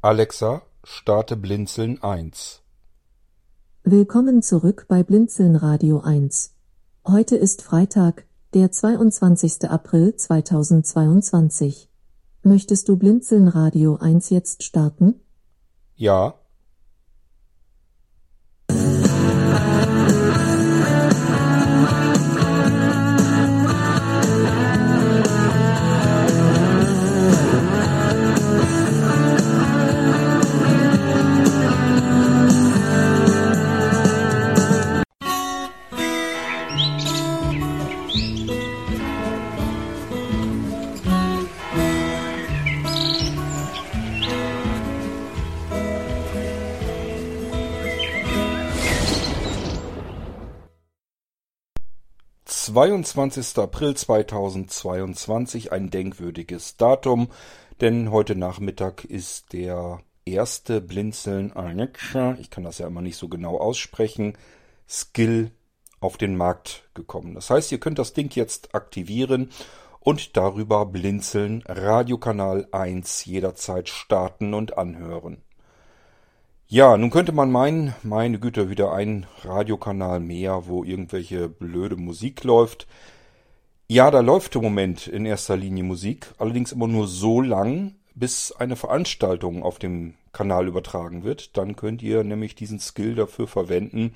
[0.00, 2.62] Alexa, starte Blinzeln eins.
[3.82, 6.54] Willkommen zurück bei Blinzeln Radio 1.
[7.04, 8.24] Heute ist Freitag,
[8.54, 9.68] der 22.
[9.68, 11.90] April 2022.
[12.44, 15.16] Möchtest du Blinzeln Radio 1 jetzt starten?
[15.96, 16.34] Ja.
[52.78, 57.26] Zweiundzwanzigster April 2022, ein denkwürdiges Datum,
[57.80, 63.26] denn heute Nachmittag ist der erste Blinzeln Alexa, ich kann das ja immer nicht so
[63.26, 64.38] genau aussprechen,
[64.88, 65.50] Skill
[65.98, 67.34] auf den Markt gekommen.
[67.34, 69.50] Das heißt, ihr könnt das Ding jetzt aktivieren
[69.98, 75.42] und darüber Blinzeln Radiokanal 1 jederzeit starten und anhören.
[76.70, 82.44] Ja, nun könnte man meinen, meine Güte, wieder ein Radiokanal mehr, wo irgendwelche blöde Musik
[82.44, 82.86] läuft.
[83.86, 88.52] Ja, da läuft im Moment in erster Linie Musik, allerdings immer nur so lang, bis
[88.52, 91.56] eine Veranstaltung auf dem Kanal übertragen wird.
[91.56, 94.14] Dann könnt ihr nämlich diesen Skill dafür verwenden,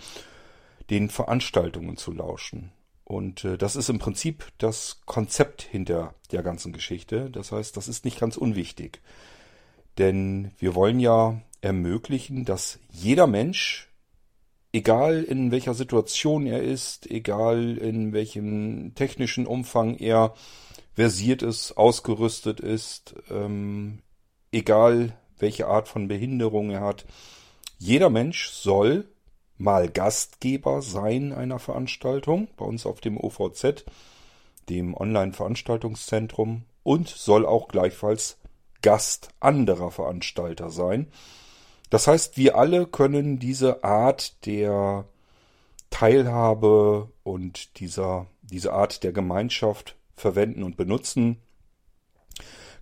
[0.91, 2.71] den Veranstaltungen zu lauschen.
[3.05, 7.31] Und äh, das ist im Prinzip das Konzept hinter der ganzen Geschichte.
[7.31, 9.01] Das heißt, das ist nicht ganz unwichtig.
[9.97, 13.89] Denn wir wollen ja ermöglichen, dass jeder Mensch,
[14.73, 20.35] egal in welcher Situation er ist, egal in welchem technischen Umfang er
[20.93, 24.01] versiert ist, ausgerüstet ist, ähm,
[24.51, 27.07] egal welche Art von Behinderung er hat,
[27.79, 29.09] jeder Mensch soll
[29.57, 33.85] mal Gastgeber sein einer Veranstaltung bei uns auf dem OVZ,
[34.69, 38.39] dem Online-Veranstaltungszentrum, und soll auch gleichfalls
[38.83, 41.07] Gast anderer Veranstalter sein.
[41.93, 45.05] Das heißt, wir alle können diese Art der
[45.91, 51.37] Teilhabe und dieser, diese Art der Gemeinschaft verwenden und benutzen.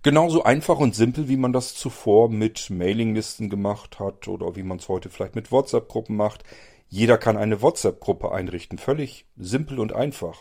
[0.01, 4.77] Genauso einfach und simpel, wie man das zuvor mit Mailinglisten gemacht hat oder wie man
[4.77, 6.45] es heute vielleicht mit WhatsApp-Gruppen macht.
[6.87, 8.77] Jeder kann eine WhatsApp-Gruppe einrichten.
[8.77, 10.39] Völlig simpel und einfach.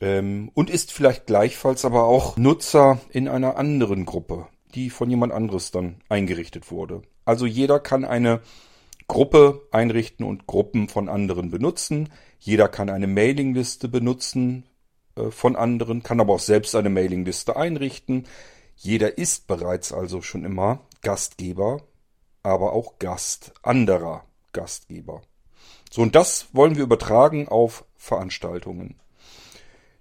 [0.00, 5.32] Ähm, und ist vielleicht gleichfalls aber auch Nutzer in einer anderen Gruppe, die von jemand
[5.32, 7.02] anderes dann eingerichtet wurde.
[7.30, 8.40] Also jeder kann eine
[9.06, 12.08] Gruppe einrichten und Gruppen von anderen benutzen.
[12.40, 14.64] Jeder kann eine Mailingliste benutzen
[15.14, 18.26] äh, von anderen, kann aber auch selbst eine Mailingliste einrichten.
[18.74, 21.82] Jeder ist bereits also schon immer Gastgeber,
[22.42, 25.22] aber auch Gast anderer Gastgeber.
[25.88, 28.96] So, und das wollen wir übertragen auf Veranstaltungen.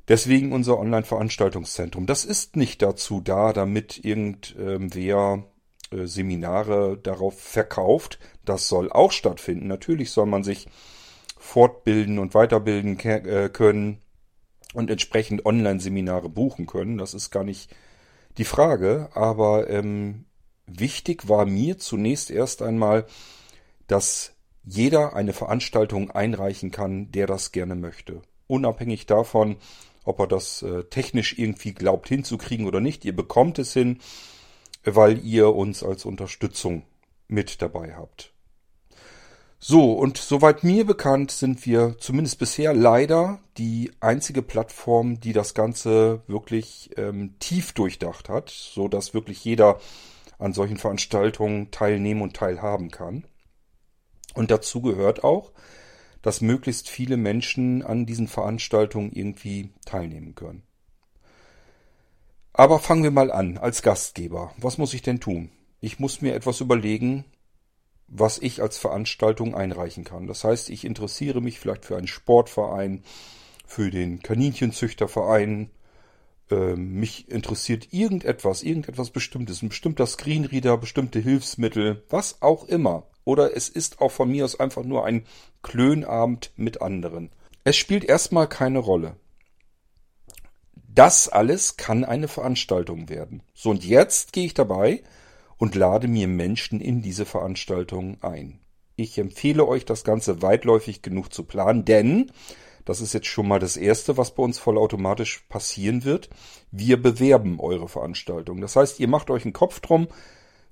[0.08, 2.08] Deswegen unser Online-Veranstaltungszentrum.
[2.08, 5.44] Das ist nicht dazu da, damit irgendwer
[5.92, 8.20] Seminare darauf verkauft.
[8.46, 9.68] Das soll auch stattfinden.
[9.68, 10.68] Natürlich soll man sich
[11.38, 14.00] fortbilden und weiterbilden äh, können
[14.74, 16.98] und entsprechend Online-Seminare buchen können.
[16.98, 17.74] Das ist gar nicht
[18.38, 19.10] die Frage.
[19.14, 20.26] Aber ähm,
[20.68, 23.06] wichtig war mir zunächst erst einmal,
[23.88, 24.34] dass
[24.64, 28.22] jeder eine Veranstaltung einreichen kann, der das gerne möchte.
[28.48, 29.58] Unabhängig davon,
[30.04, 33.06] ob er das äh, technisch irgendwie glaubt hinzukriegen oder nicht.
[33.06, 34.00] Ihr bekommt es hin
[34.84, 36.84] weil ihr uns als Unterstützung
[37.28, 38.34] mit dabei habt.
[39.62, 45.54] So, und soweit mir bekannt sind wir zumindest bisher leider die einzige Plattform, die das
[45.54, 49.80] Ganze wirklich ähm, tief durchdacht hat, so dass wirklich jeder
[50.38, 53.26] an solchen Veranstaltungen teilnehmen und teilhaben kann.
[54.34, 55.52] Und dazu gehört auch,
[56.22, 60.64] dass möglichst viele Menschen an diesen Veranstaltungen irgendwie teilnehmen können.
[62.60, 64.54] Aber fangen wir mal an als Gastgeber.
[64.58, 65.50] Was muss ich denn tun?
[65.80, 67.24] Ich muss mir etwas überlegen,
[68.10, 70.28] was ich als Veranstaltung einreichen kann.
[70.28, 73.06] Das heißt, ich interessiere mich vielleicht für einen Sportverein,
[73.66, 75.70] für den Kaninchenzüchterverein.
[76.52, 83.08] Ähm, mich interessiert irgendetwas, irgendetwas Bestimmtes, ein bestimmter Screenreader, bestimmte Hilfsmittel, was auch immer.
[83.24, 85.24] Oder es ist auch von mir aus einfach nur ein
[85.62, 87.32] Klönabend mit anderen.
[87.64, 89.16] Es spielt erstmal keine Rolle.
[91.00, 93.42] Das alles kann eine Veranstaltung werden.
[93.54, 95.02] So, und jetzt gehe ich dabei
[95.56, 98.60] und lade mir Menschen in diese Veranstaltung ein.
[98.98, 102.34] Ich empfehle euch, das Ganze weitläufig genug zu planen, denn
[102.84, 106.30] das ist jetzt schon mal das Erste, was bei uns vollautomatisch passieren wird.
[106.70, 108.60] Wir bewerben eure Veranstaltung.
[108.60, 110.10] Das heißt, ihr macht euch einen Kopf drum,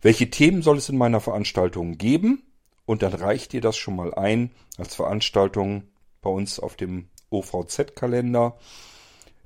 [0.02, 2.44] welche Themen soll es in meiner Veranstaltung geben
[2.86, 5.84] und dann reicht ihr das schon mal ein als Veranstaltung
[6.22, 8.58] bei uns auf dem OVZ-Kalender.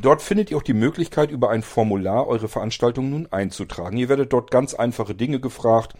[0.00, 3.96] Dort findet ihr auch die Möglichkeit, über ein Formular eure Veranstaltung nun einzutragen.
[3.96, 5.94] Ihr werdet dort ganz einfache Dinge gefragt.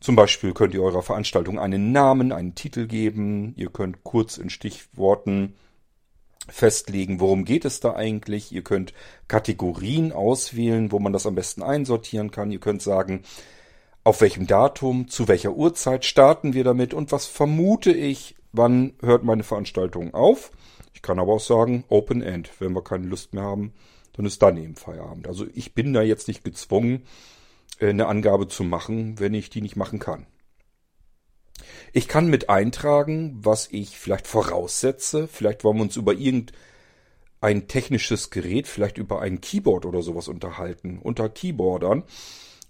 [0.00, 3.54] Zum Beispiel könnt ihr eurer Veranstaltung einen Namen, einen Titel geben.
[3.56, 5.54] Ihr könnt kurz in Stichworten
[6.48, 8.52] festlegen, worum geht es da eigentlich.
[8.52, 8.92] Ihr könnt
[9.28, 12.50] Kategorien auswählen, wo man das am besten einsortieren kann.
[12.50, 13.22] Ihr könnt sagen,
[14.04, 19.24] auf welchem Datum, zu welcher Uhrzeit starten wir damit und was vermute ich, wann hört
[19.24, 20.50] meine Veranstaltung auf.
[20.94, 22.50] Ich kann aber auch sagen, Open End.
[22.58, 23.72] Wenn wir keine Lust mehr haben,
[24.14, 25.28] dann ist dann eben Feierabend.
[25.28, 27.02] Also ich bin da jetzt nicht gezwungen,
[27.78, 30.26] äh, eine Angabe zu machen, wenn ich die nicht machen kann.
[31.92, 35.28] Ich kann mit eintragen, was ich vielleicht voraussetze.
[35.28, 40.98] Vielleicht wollen wir uns über irgendein technisches Gerät, vielleicht über ein Keyboard oder sowas unterhalten,
[41.02, 42.04] unter Keyboardern.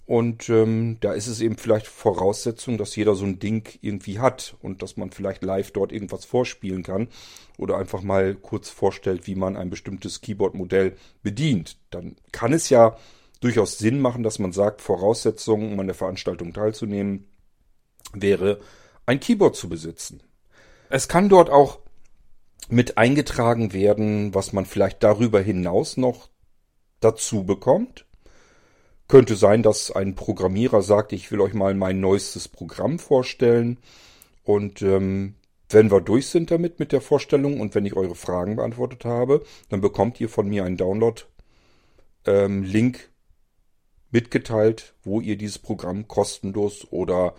[0.08, 4.56] Und ähm, da ist es eben vielleicht Voraussetzung, dass jeder so ein Ding irgendwie hat
[4.62, 7.08] und dass man vielleicht live dort irgendwas vorspielen kann
[7.58, 11.76] oder einfach mal kurz vorstellt, wie man ein bestimmtes Keyboard-Modell bedient.
[11.90, 12.96] Dann kann es ja
[13.40, 17.26] durchaus Sinn machen, dass man sagt, Voraussetzung, um an der Veranstaltung teilzunehmen,
[18.14, 18.60] wäre
[19.08, 20.22] ein Keyboard zu besitzen.
[20.90, 21.78] Es kann dort auch
[22.68, 26.28] mit eingetragen werden, was man vielleicht darüber hinaus noch
[27.00, 28.04] dazu bekommt.
[29.08, 33.78] Könnte sein, dass ein Programmierer sagt, ich will euch mal mein neuestes Programm vorstellen.
[34.44, 35.36] Und ähm,
[35.70, 39.42] wenn wir durch sind damit mit der Vorstellung und wenn ich eure Fragen beantwortet habe,
[39.70, 41.26] dann bekommt ihr von mir einen Download-Link
[42.26, 43.02] ähm,
[44.10, 47.34] mitgeteilt, wo ihr dieses Programm kostenlos oder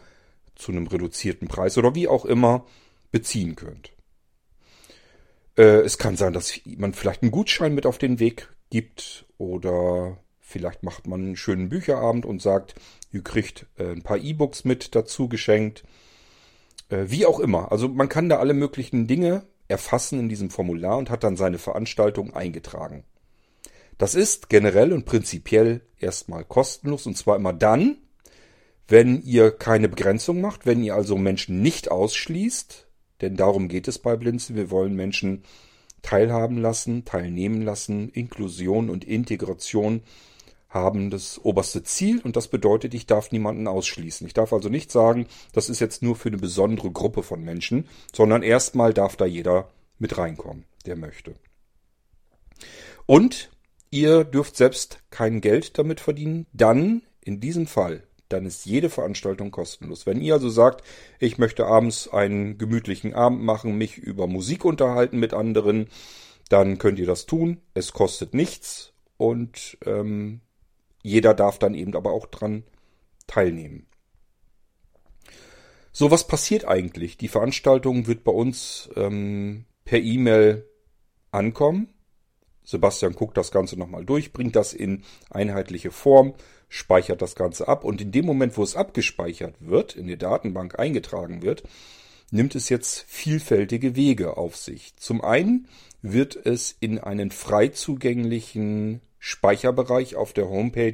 [0.59, 2.65] zu einem reduzierten Preis oder wie auch immer
[3.11, 3.91] beziehen könnt.
[5.57, 10.19] Äh, es kann sein, dass man vielleicht einen Gutschein mit auf den Weg gibt oder
[10.49, 12.73] Vielleicht macht man einen schönen Bücherabend und sagt,
[13.11, 15.83] ihr kriegt äh, ein paar E-Books mit dazu geschenkt.
[16.89, 17.71] Äh, wie auch immer.
[17.71, 21.59] Also man kann da alle möglichen Dinge erfassen in diesem Formular und hat dann seine
[21.59, 23.03] Veranstaltung eingetragen.
[23.99, 27.97] Das ist generell und prinzipiell erstmal kostenlos und zwar immer dann,
[28.89, 32.87] wenn ihr keine Begrenzung macht, wenn ihr also Menschen nicht ausschließt,
[33.21, 34.55] denn darum geht es bei Blinzen.
[34.55, 35.43] Wir wollen Menschen
[36.01, 40.01] teilhaben lassen, teilnehmen lassen, Inklusion und Integration
[40.69, 44.27] haben das oberste Ziel und das bedeutet, ich darf niemanden ausschließen.
[44.27, 47.87] Ich darf also nicht sagen, das ist jetzt nur für eine besondere Gruppe von Menschen,
[48.13, 51.35] sondern erstmal darf da jeder mit reinkommen, der möchte.
[53.07, 53.49] Und
[53.89, 59.51] ihr dürft selbst kein Geld damit verdienen, dann in diesem Fall, dann ist jede Veranstaltung
[59.51, 60.05] kostenlos.
[60.05, 60.85] Wenn ihr also sagt,
[61.19, 65.87] ich möchte abends einen gemütlichen Abend machen, mich über Musik unterhalten mit anderen,
[66.49, 67.61] dann könnt ihr das tun.
[67.73, 70.41] Es kostet nichts und ähm,
[71.03, 72.63] jeder darf dann eben aber auch dran
[73.27, 73.85] teilnehmen.
[75.91, 77.17] So, was passiert eigentlich?
[77.17, 80.65] Die Veranstaltung wird bei uns ähm, per E-Mail
[81.31, 81.89] ankommen.
[82.69, 86.35] Sebastian guckt das Ganze nochmal durch, bringt das in einheitliche Form,
[86.67, 90.77] speichert das Ganze ab und in dem Moment, wo es abgespeichert wird, in die Datenbank
[90.77, 91.63] eingetragen wird,
[92.29, 94.95] nimmt es jetzt vielfältige Wege auf sich.
[94.97, 95.67] Zum einen
[96.03, 100.93] wird es in einen frei zugänglichen Speicherbereich auf der Homepage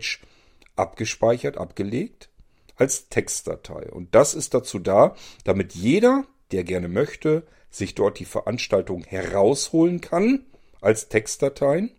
[0.77, 2.29] abgespeichert, abgelegt
[2.77, 3.91] als Textdatei.
[3.91, 5.13] Und das ist dazu da,
[5.43, 10.45] damit jeder, der gerne möchte, sich dort die Veranstaltung herausholen kann
[10.85, 11.91] als Textdateien.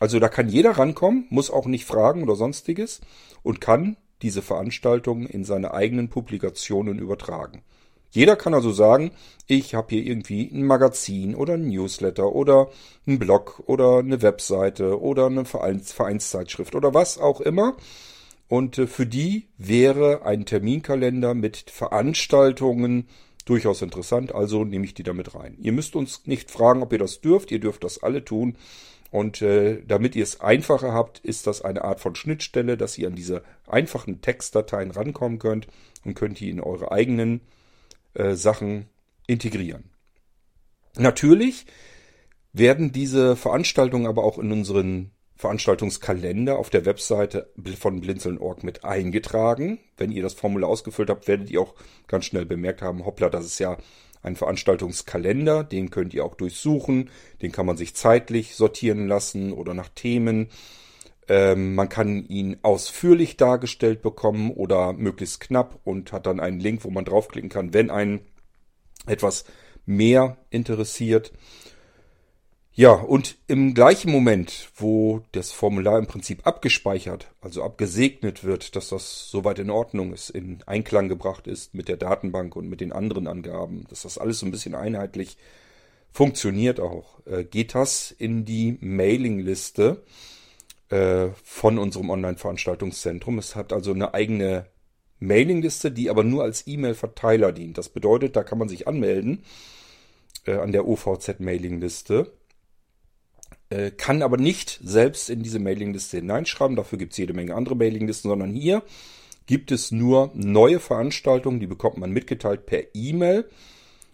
[0.00, 3.00] Also da kann jeder rankommen, muss auch nicht fragen oder sonstiges
[3.42, 7.62] und kann diese Veranstaltung in seine eigenen Publikationen übertragen.
[8.10, 9.10] Jeder kann also sagen,
[9.46, 12.70] ich habe hier irgendwie ein Magazin oder ein Newsletter oder
[13.06, 17.76] ein Blog oder eine Webseite oder eine Vereins Vereinszeitschrift oder was auch immer.
[18.48, 23.08] Und äh, für die wäre ein Terminkalender mit Veranstaltungen
[23.46, 25.56] durchaus interessant, also nehme ich die damit rein.
[25.58, 28.56] Ihr müsst uns nicht fragen, ob ihr das dürft, ihr dürft das alle tun.
[29.10, 33.06] Und äh, damit ihr es einfacher habt, ist das eine Art von Schnittstelle, dass ihr
[33.06, 35.68] an diese einfachen Textdateien rankommen könnt
[36.04, 37.40] und könnt die in eure eigenen
[38.14, 38.86] äh, Sachen
[39.26, 39.84] integrieren.
[40.96, 41.66] Natürlich
[42.52, 49.78] werden diese Veranstaltungen aber auch in unseren Veranstaltungskalender auf der Webseite von blinzeln.org mit eingetragen.
[49.96, 51.74] Wenn ihr das Formular ausgefüllt habt, werdet ihr auch
[52.06, 53.76] ganz schnell bemerkt haben, hoppla, das ist ja
[54.22, 57.10] ein Veranstaltungskalender, den könnt ihr auch durchsuchen,
[57.42, 60.48] den kann man sich zeitlich sortieren lassen oder nach Themen.
[61.28, 66.84] Ähm, man kann ihn ausführlich dargestellt bekommen oder möglichst knapp und hat dann einen Link,
[66.84, 68.20] wo man draufklicken kann, wenn ein
[69.06, 69.44] etwas
[69.84, 71.32] mehr interessiert.
[72.78, 78.90] Ja, und im gleichen Moment, wo das Formular im Prinzip abgespeichert, also abgesegnet wird, dass
[78.90, 82.92] das soweit in Ordnung ist, in Einklang gebracht ist mit der Datenbank und mit den
[82.92, 85.38] anderen Angaben, dass das alles so ein bisschen einheitlich
[86.12, 90.02] funktioniert auch, äh, geht das in die Mailingliste
[90.90, 93.38] äh, von unserem Online-Veranstaltungszentrum.
[93.38, 94.66] Es hat also eine eigene
[95.18, 97.78] Mailingliste, die aber nur als E-Mail-Verteiler dient.
[97.78, 99.44] Das bedeutet, da kann man sich anmelden
[100.44, 102.32] äh, an der OVZ-Mailingliste,
[103.70, 106.76] äh, kann aber nicht selbst in diese Mailingliste hineinschreiben.
[106.76, 108.82] Dafür gibt es jede Menge andere Mailinglisten, sondern hier
[109.46, 113.48] gibt es nur neue Veranstaltungen, die bekommt man mitgeteilt per E-Mail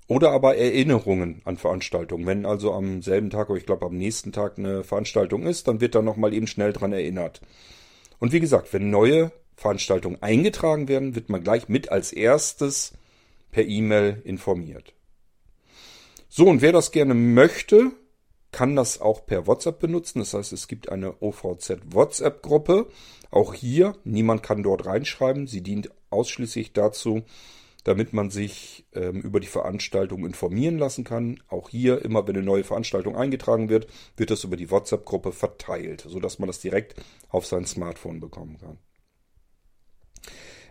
[0.06, 2.26] oder aber Erinnerungen an Veranstaltungen.
[2.26, 5.80] Wenn also am selben Tag oder ich glaube am nächsten Tag eine Veranstaltung ist, dann
[5.80, 7.40] wird da nochmal eben schnell dran erinnert.
[8.18, 12.92] Und wie gesagt, wenn neue Veranstaltungen eingetragen werden, wird man gleich mit als erstes
[13.50, 14.92] per E-Mail informiert.
[16.28, 17.92] So, und wer das gerne möchte,
[18.52, 20.20] kann das auch per WhatsApp benutzen.
[20.20, 22.86] Das heißt, es gibt eine OVZ WhatsApp-Gruppe.
[23.30, 25.46] Auch hier, niemand kann dort reinschreiben.
[25.46, 27.22] Sie dient ausschließlich dazu,
[27.84, 31.42] damit man sich ähm, über die Veranstaltung informieren lassen kann.
[31.48, 36.04] Auch hier, immer wenn eine neue Veranstaltung eingetragen wird, wird das über die WhatsApp-Gruppe verteilt,
[36.06, 36.94] sodass man das direkt
[37.30, 38.78] auf sein Smartphone bekommen kann.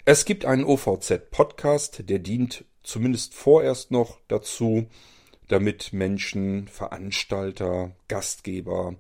[0.05, 4.87] Es gibt einen OVZ-Podcast, der dient zumindest vorerst noch dazu,
[5.51, 8.95] damit Menschen, Veranstalter, Gastgeber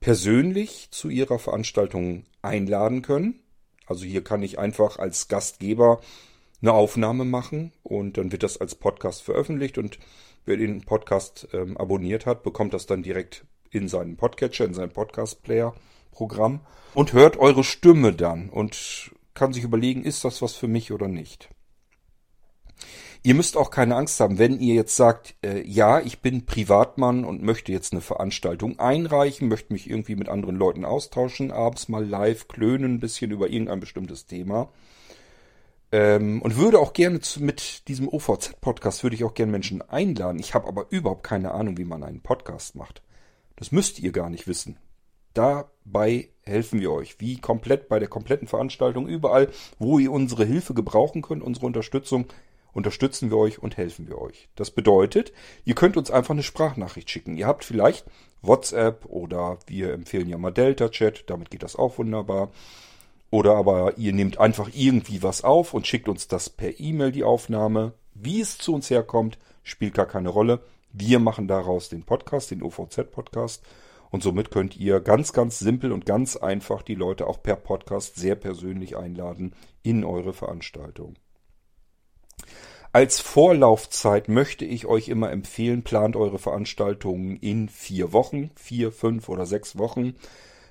[0.00, 3.40] persönlich zu ihrer Veranstaltung einladen können.
[3.86, 6.00] Also hier kann ich einfach als Gastgeber
[6.60, 9.98] eine Aufnahme machen und dann wird das als Podcast veröffentlicht und
[10.44, 14.90] wer den Podcast ähm, abonniert hat, bekommt das dann direkt in seinen Podcatcher, in sein
[14.90, 16.60] Podcast-Player-Programm
[16.94, 21.08] und hört eure Stimme dann und kann sich überlegen, ist das was für mich oder
[21.08, 21.50] nicht.
[23.26, 27.24] Ihr müsst auch keine Angst haben, wenn ihr jetzt sagt, äh, ja, ich bin Privatmann
[27.24, 32.06] und möchte jetzt eine Veranstaltung einreichen, möchte mich irgendwie mit anderen Leuten austauschen, abends mal
[32.06, 34.68] live klönen ein bisschen über irgendein bestimmtes Thema.
[35.90, 40.38] Ähm, und würde auch gerne zu, mit diesem OVZ-Podcast würde ich auch gerne Menschen einladen.
[40.38, 43.02] Ich habe aber überhaupt keine Ahnung, wie man einen Podcast macht.
[43.56, 44.78] Das müsst ihr gar nicht wissen.
[45.34, 50.74] Dabei helfen wir euch, wie komplett bei der kompletten Veranstaltung, überall, wo ihr unsere Hilfe
[50.74, 52.26] gebrauchen könnt, unsere Unterstützung,
[52.76, 54.48] unterstützen wir euch und helfen wir euch.
[54.54, 55.32] Das bedeutet,
[55.64, 57.36] ihr könnt uns einfach eine Sprachnachricht schicken.
[57.36, 58.04] Ihr habt vielleicht
[58.42, 62.50] WhatsApp oder wir empfehlen ja mal Delta Chat, damit geht das auch wunderbar.
[63.30, 67.24] Oder aber ihr nehmt einfach irgendwie was auf und schickt uns das per E-Mail die
[67.24, 67.94] Aufnahme.
[68.14, 70.60] Wie es zu uns herkommt, spielt gar keine Rolle.
[70.92, 73.64] Wir machen daraus den Podcast, den OVZ-Podcast
[74.10, 78.16] und somit könnt ihr ganz, ganz simpel und ganz einfach die Leute auch per Podcast
[78.16, 81.16] sehr persönlich einladen in eure Veranstaltung.
[82.96, 89.28] Als Vorlaufzeit möchte ich euch immer empfehlen, plant eure Veranstaltungen in vier Wochen, vier, fünf
[89.28, 90.14] oder sechs Wochen,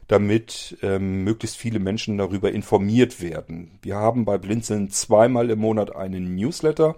[0.07, 3.77] damit ähm, möglichst viele Menschen darüber informiert werden.
[3.84, 6.95] Wir haben bei Blinzeln zweimal im Monat einen Newsletter.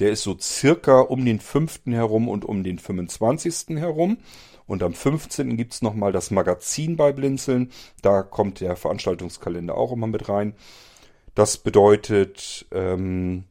[0.00, 1.82] Der ist so circa um den 5.
[1.86, 3.76] herum und um den 25.
[3.76, 4.18] herum.
[4.66, 5.56] Und am 15.
[5.56, 7.70] gibt's nochmal das Magazin bei Blinzeln.
[8.02, 10.54] Da kommt der Veranstaltungskalender auch immer mit rein.
[11.36, 13.44] Das bedeutet, ähm,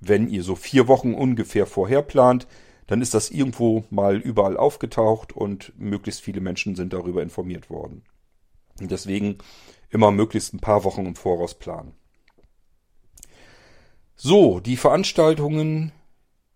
[0.00, 2.46] wenn ihr so vier Wochen ungefähr vorher plant,
[2.86, 8.02] dann ist das irgendwo mal überall aufgetaucht und möglichst viele Menschen sind darüber informiert worden.
[8.80, 9.38] Und deswegen
[9.90, 11.94] immer möglichst ein paar Wochen im Voraus planen.
[14.16, 15.92] So, die Veranstaltungen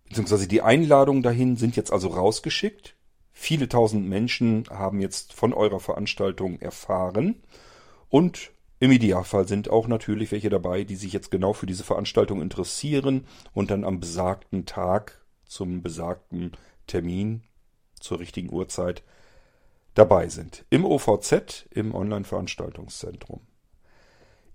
[0.09, 0.47] bzw.
[0.47, 2.97] die Einladungen dahin sind jetzt also rausgeschickt.
[3.33, 7.43] Viele tausend Menschen haben jetzt von eurer Veranstaltung erfahren
[8.09, 8.53] und
[8.85, 13.27] im Idealfall sind auch natürlich welche dabei, die sich jetzt genau für diese Veranstaltung interessieren
[13.55, 16.53] und dann am besagten Tag zum besagten
[16.87, 17.45] Termin
[17.99, 19.03] zur richtigen Uhrzeit
[19.95, 20.67] dabei sind.
[20.69, 23.41] Im OVZ, im Online-Veranstaltungszentrum.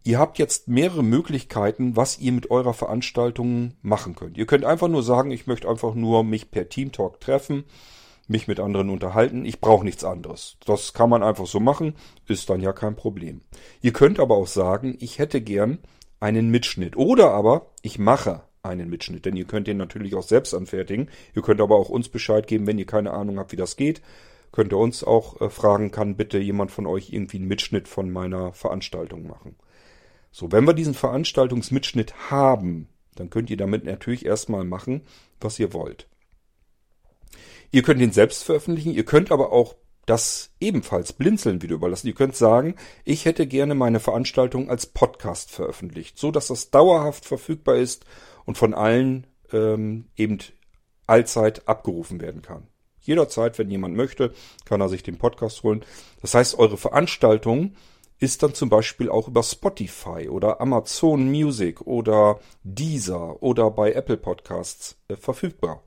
[0.03, 4.37] Ihr habt jetzt mehrere Möglichkeiten, was ihr mit eurer Veranstaltung machen könnt.
[4.37, 7.63] Ihr könnt einfach nur sagen, ich möchte einfach nur mich per Teamtalk treffen
[8.29, 9.43] mich mit anderen unterhalten.
[9.43, 10.57] Ich brauche nichts anderes.
[10.65, 11.95] Das kann man einfach so machen,
[12.27, 13.41] ist dann ja kein Problem.
[13.81, 15.79] Ihr könnt aber auch sagen, ich hätte gern
[16.19, 16.95] einen Mitschnitt.
[16.95, 21.09] Oder aber ich mache einen Mitschnitt, denn ihr könnt den natürlich auch selbst anfertigen.
[21.35, 24.01] Ihr könnt aber auch uns Bescheid geben, wenn ihr keine Ahnung habt, wie das geht.
[24.51, 28.11] Könnt ihr uns auch äh, fragen, kann bitte jemand von euch irgendwie einen Mitschnitt von
[28.11, 29.55] meiner Veranstaltung machen.
[30.31, 35.01] So, wenn wir diesen Veranstaltungsmitschnitt haben, dann könnt ihr damit natürlich erstmal machen,
[35.39, 36.07] was ihr wollt.
[37.71, 42.07] Ihr könnt ihn selbst veröffentlichen, ihr könnt aber auch das ebenfalls Blinzeln wieder überlassen.
[42.07, 47.25] Ihr könnt sagen, ich hätte gerne meine Veranstaltung als Podcast veröffentlicht, so dass das dauerhaft
[47.25, 48.05] verfügbar ist
[48.45, 50.39] und von allen ähm, eben
[51.05, 52.67] allzeit abgerufen werden kann.
[53.01, 54.33] Jederzeit, wenn jemand möchte,
[54.65, 55.85] kann er sich den Podcast holen.
[56.21, 57.75] Das heißt, eure Veranstaltung
[58.17, 64.17] ist dann zum Beispiel auch über Spotify oder Amazon Music oder Deezer oder bei Apple
[64.17, 65.83] Podcasts äh, verfügbar.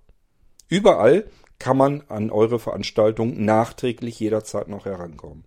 [0.68, 1.26] Überall
[1.62, 5.44] kann man an eure Veranstaltung nachträglich jederzeit noch herankommen.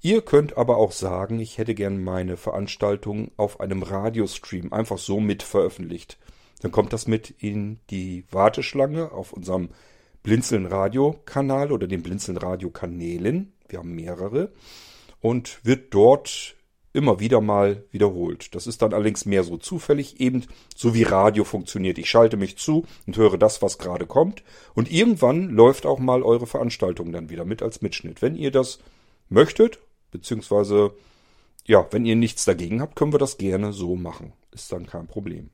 [0.00, 5.20] Ihr könnt aber auch sagen, ich hätte gern meine Veranstaltung auf einem Radiostream einfach so
[5.20, 6.18] mit veröffentlicht.
[6.62, 9.68] Dann kommt das mit in die Warteschlange auf unserem
[10.24, 13.52] Blinzeln Radio Kanal oder den Blinzeln Radio Kanälen.
[13.68, 14.50] Wir haben mehrere
[15.20, 16.56] und wird dort
[16.92, 18.54] immer wieder mal wiederholt.
[18.54, 21.98] Das ist dann allerdings mehr so zufällig, eben so wie Radio funktioniert.
[21.98, 24.42] Ich schalte mich zu und höre das, was gerade kommt.
[24.74, 28.22] Und irgendwann läuft auch mal eure Veranstaltung dann wieder mit als Mitschnitt.
[28.22, 28.78] Wenn ihr das
[29.28, 29.78] möchtet
[30.10, 30.94] Beziehungsweise,
[31.66, 34.32] ja, wenn ihr nichts dagegen habt, können wir das gerne so machen.
[34.52, 35.50] Ist dann kein Problem.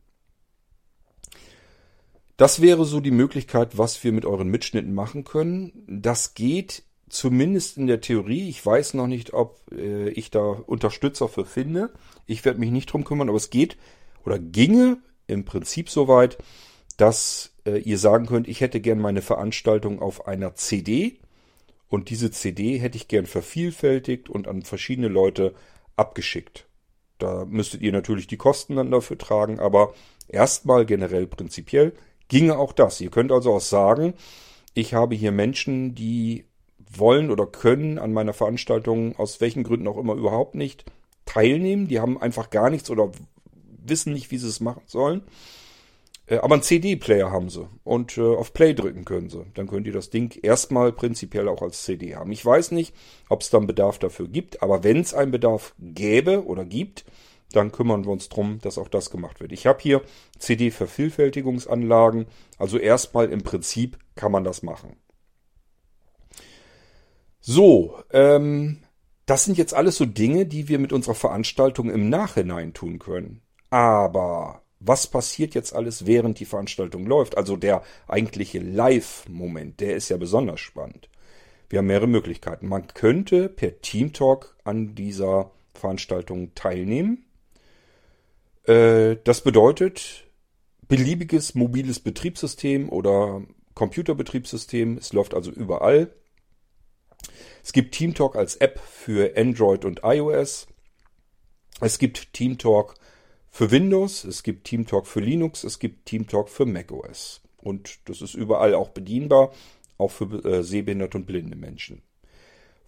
[2.36, 5.84] Das wäre so die Möglichkeit, was wir mit euren Mitschnitten machen können.
[5.86, 6.82] Das geht
[7.14, 8.48] zumindest in der Theorie.
[8.48, 11.92] Ich weiß noch nicht, ob äh, ich da Unterstützer für finde.
[12.26, 13.76] Ich werde mich nicht drum kümmern, aber es geht
[14.24, 16.38] oder ginge im Prinzip so weit,
[16.96, 21.18] dass äh, ihr sagen könnt, ich hätte gern meine Veranstaltung auf einer CD
[21.88, 25.54] und diese CD hätte ich gern vervielfältigt und an verschiedene Leute
[25.96, 26.66] abgeschickt.
[27.18, 29.94] Da müsstet ihr natürlich die Kosten dann dafür tragen, aber
[30.28, 31.92] erstmal generell prinzipiell
[32.28, 33.00] ginge auch das.
[33.00, 34.14] Ihr könnt also auch sagen,
[34.74, 36.46] ich habe hier Menschen, die
[36.98, 40.84] wollen oder können an meiner Veranstaltung aus welchen Gründen auch immer überhaupt nicht
[41.24, 41.88] teilnehmen.
[41.88, 43.10] Die haben einfach gar nichts oder
[43.84, 45.22] wissen nicht, wie sie es machen sollen.
[46.26, 49.44] Äh, aber einen CD-Player haben sie und äh, auf Play drücken können sie.
[49.54, 52.32] Dann könnt ihr das Ding erstmal prinzipiell auch als CD haben.
[52.32, 52.94] Ich weiß nicht,
[53.28, 57.04] ob es dann Bedarf dafür gibt, aber wenn es einen Bedarf gäbe oder gibt,
[57.52, 59.52] dann kümmern wir uns drum, dass auch das gemacht wird.
[59.52, 60.02] Ich habe hier
[60.38, 62.26] CD-Vervielfältigungsanlagen,
[62.58, 64.96] also erstmal im Prinzip kann man das machen.
[67.46, 68.78] So, ähm,
[69.26, 73.42] das sind jetzt alles so Dinge, die wir mit unserer Veranstaltung im Nachhinein tun können.
[73.68, 77.36] Aber was passiert jetzt alles, während die Veranstaltung läuft.
[77.36, 81.10] Also der eigentliche Live-Moment, der ist ja besonders spannend.
[81.68, 82.66] Wir haben mehrere Möglichkeiten.
[82.66, 87.26] Man könnte per Teamtalk an dieser Veranstaltung teilnehmen.
[88.62, 90.24] Äh, das bedeutet,
[90.88, 93.42] beliebiges mobiles Betriebssystem oder
[93.74, 94.96] Computerbetriebssystem.
[94.96, 96.10] Es läuft also überall.
[97.62, 100.66] Es gibt Teamtalk als App für Android und iOS.
[101.80, 102.94] Es gibt Teamtalk
[103.54, 107.40] für Windows, es gibt TeamTalk für Linux, es gibt TeamTalk für macOS.
[107.56, 109.52] Und das ist überall auch bedienbar,
[109.96, 112.02] auch für äh, sehbehinderte und blinde Menschen.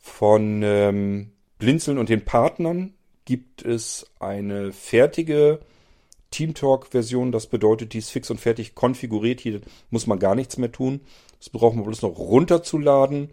[0.01, 2.95] Von ähm, Blinzeln und den Partnern
[3.25, 5.61] gibt es eine fertige
[6.33, 7.31] TeamTalk-Version.
[7.31, 9.41] Das bedeutet, die ist fix und fertig konfiguriert.
[9.41, 11.01] Hier muss man gar nichts mehr tun.
[11.39, 13.31] Das braucht man bloß noch runterzuladen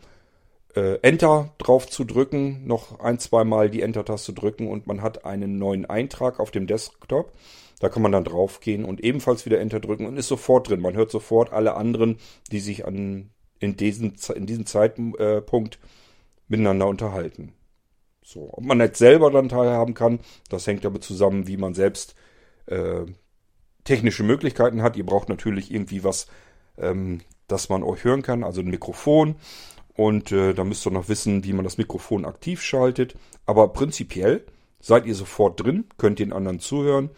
[0.75, 5.25] äh, Enter drauf zu drücken, noch ein, zwei Mal die Enter-Taste drücken und man hat
[5.25, 7.31] einen neuen Eintrag auf dem Desktop.
[7.79, 10.79] Da kann man dann draufgehen und ebenfalls wieder Enter drücken und ist sofort drin.
[10.79, 12.17] Man hört sofort alle anderen,
[12.51, 15.79] die sich an, in, diesem, in diesem Zeitpunkt
[16.47, 17.53] miteinander unterhalten.
[18.23, 22.15] So, ob man jetzt selber dann teilhaben kann, das hängt damit zusammen, wie man selbst
[22.67, 23.05] äh,
[23.83, 24.95] technische Möglichkeiten hat.
[24.95, 26.27] Ihr braucht natürlich irgendwie was,
[26.77, 29.35] ähm, dass man euch hören kann, also ein Mikrofon
[29.95, 33.15] und äh, da müsst ihr noch wissen, wie man das Mikrofon aktiv schaltet.
[33.45, 34.45] Aber prinzipiell
[34.79, 37.11] seid ihr sofort drin, könnt den anderen zuhören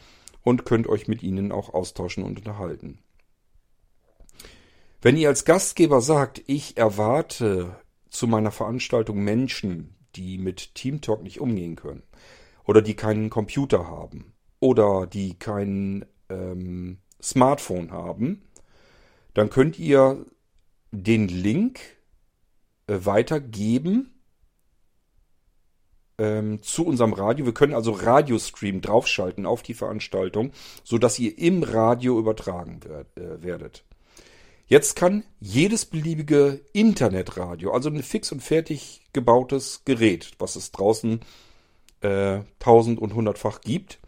[0.44, 3.00] und könnt euch mit ihnen auch austauschen und unterhalten.
[5.02, 7.76] Wenn ihr als Gastgeber sagt, ich erwarte
[8.10, 12.04] zu meiner Veranstaltung Menschen, die mit Teamtalk nicht umgehen können
[12.66, 18.42] oder die keinen Computer haben oder die kein ähm, Smartphone haben,
[19.34, 20.26] dann könnt ihr
[20.92, 21.80] den Link
[22.88, 24.16] weitergeben
[26.18, 27.46] ähm, zu unserem Radio.
[27.46, 30.52] Wir können also Radiostream draufschalten auf die Veranstaltung,
[30.84, 33.84] so dass ihr im Radio übertragen werd, äh, werdet.
[34.68, 41.20] Jetzt kann jedes beliebige Internetradio, also ein fix und fertig gebautes Gerät, was es draußen
[42.02, 44.00] äh, tausend und hundertfach gibt,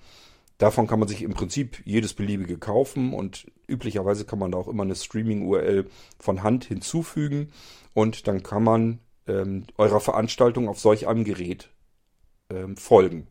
[0.57, 4.67] Davon kann man sich im Prinzip jedes beliebige kaufen und üblicherweise kann man da auch
[4.67, 5.85] immer eine Streaming-URL
[6.19, 7.51] von Hand hinzufügen
[7.93, 11.69] und dann kann man ähm, eurer Veranstaltung auf solch einem Gerät
[12.49, 13.27] ähm, folgen.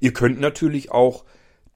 [0.00, 1.24] Ihr könnt natürlich auch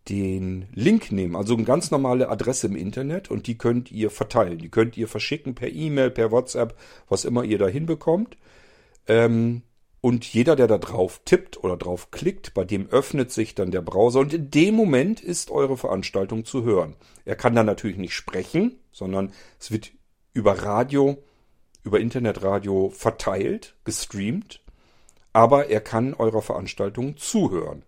[0.08, 4.58] den Link nehmen, also eine ganz normale Adresse im Internet und die könnt ihr verteilen.
[4.58, 6.76] Die könnt ihr verschicken per E-Mail, per WhatsApp,
[7.08, 8.38] was immer ihr da hinbekommt.
[9.06, 9.62] Ähm,
[10.00, 13.82] und jeder, der da drauf tippt oder drauf klickt, bei dem öffnet sich dann der
[13.82, 16.96] Browser und in dem Moment ist eure Veranstaltung zu hören.
[17.24, 19.92] Er kann dann natürlich nicht sprechen, sondern es wird
[20.32, 21.22] über Radio,
[21.82, 24.62] über Internetradio verteilt, gestreamt,
[25.32, 27.84] aber er kann eurer Veranstaltung zuhören.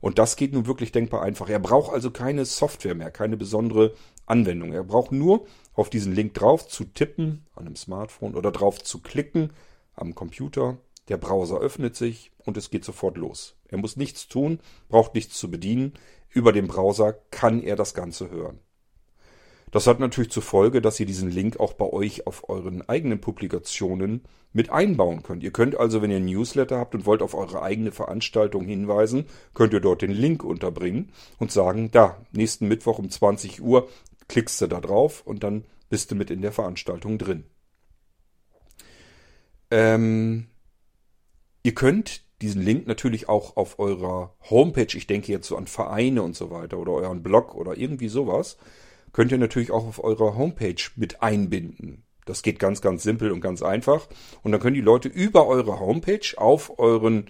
[0.00, 1.48] Und das geht nun wirklich denkbar einfach.
[1.48, 3.94] Er braucht also keine Software mehr, keine besondere
[4.26, 4.72] Anwendung.
[4.72, 9.00] Er braucht nur auf diesen Link drauf zu tippen an einem Smartphone oder drauf zu
[9.00, 9.52] klicken
[9.94, 10.78] am Computer.
[11.08, 13.56] Der Browser öffnet sich und es geht sofort los.
[13.68, 15.94] Er muss nichts tun, braucht nichts zu bedienen.
[16.28, 18.60] Über den Browser kann er das Ganze hören.
[19.72, 23.22] Das hat natürlich zur Folge, dass ihr diesen Link auch bei euch auf euren eigenen
[23.22, 25.42] Publikationen mit einbauen könnt.
[25.42, 29.24] Ihr könnt also, wenn ihr ein Newsletter habt und wollt auf eure eigene Veranstaltung hinweisen,
[29.54, 33.88] könnt ihr dort den Link unterbringen und sagen, da, nächsten Mittwoch um 20 Uhr
[34.28, 37.44] klickst du da drauf und dann bist du mit in der Veranstaltung drin.
[39.70, 40.48] Ähm,
[41.62, 46.22] ihr könnt diesen Link natürlich auch auf eurer Homepage, ich denke jetzt so an Vereine
[46.22, 48.56] und so weiter oder euren Blog oder irgendwie sowas,
[49.12, 52.02] könnt ihr natürlich auch auf eurer Homepage mit einbinden.
[52.24, 54.08] Das geht ganz, ganz simpel und ganz einfach.
[54.42, 57.26] Und dann können die Leute über eure Homepage auf euren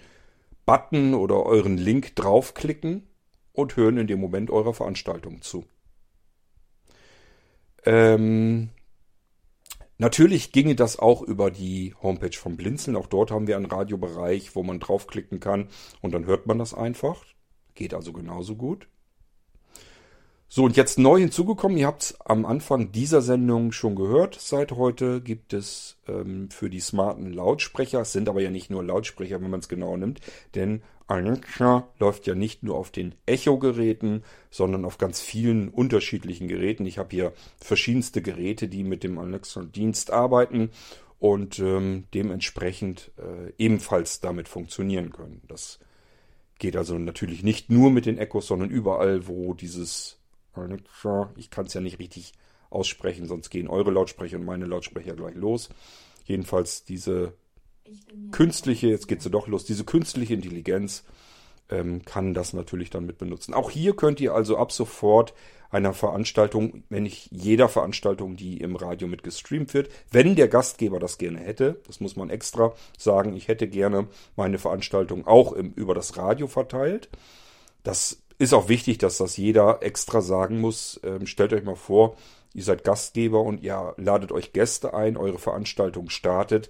[0.65, 3.07] Button oder euren Link draufklicken
[3.53, 5.65] und hören in dem Moment eurer Veranstaltung zu.
[7.85, 8.69] Ähm,
[9.97, 12.95] natürlich ginge das auch über die Homepage vom Blinzeln.
[12.95, 15.69] Auch dort haben wir einen Radiobereich, wo man draufklicken kann
[16.01, 17.25] und dann hört man das einfach.
[17.75, 18.87] Geht also genauso gut.
[20.55, 24.39] So, und jetzt neu hinzugekommen, ihr habt es am Anfang dieser Sendung schon gehört.
[24.39, 28.83] Seit heute gibt es ähm, für die smarten Lautsprecher, es sind aber ja nicht nur
[28.83, 30.19] Lautsprecher, wenn man es genau nimmt,
[30.53, 36.85] denn Alexa läuft ja nicht nur auf den Echo-Geräten, sondern auf ganz vielen unterschiedlichen Geräten.
[36.85, 40.69] Ich habe hier verschiedenste Geräte, die mit dem Alexa-Dienst arbeiten
[41.17, 45.41] und ähm, dementsprechend äh, ebenfalls damit funktionieren können.
[45.47, 45.79] Das
[46.59, 50.19] geht also natürlich nicht nur mit den Echos, sondern überall, wo dieses
[51.35, 52.33] ich kann es ja nicht richtig
[52.69, 55.69] aussprechen, sonst gehen eure Lautsprecher und meine Lautsprecher gleich los.
[56.25, 57.33] Jedenfalls diese
[58.31, 61.03] künstliche, jetzt geht sie doch los, diese künstliche Intelligenz
[61.69, 63.53] ähm, kann das natürlich dann mit benutzen.
[63.53, 65.33] Auch hier könnt ihr also ab sofort
[65.69, 70.99] einer Veranstaltung, wenn nicht jeder Veranstaltung, die im Radio mit gestreamt wird, wenn der Gastgeber
[70.99, 75.73] das gerne hätte, das muss man extra sagen, ich hätte gerne meine Veranstaltung auch im,
[75.73, 77.09] über das Radio verteilt.
[77.81, 80.99] Das ist auch wichtig, dass das jeder extra sagen muss.
[81.03, 82.15] Ähm, stellt euch mal vor,
[82.53, 86.69] ihr seid Gastgeber und ihr ladet euch Gäste ein, eure Veranstaltung startet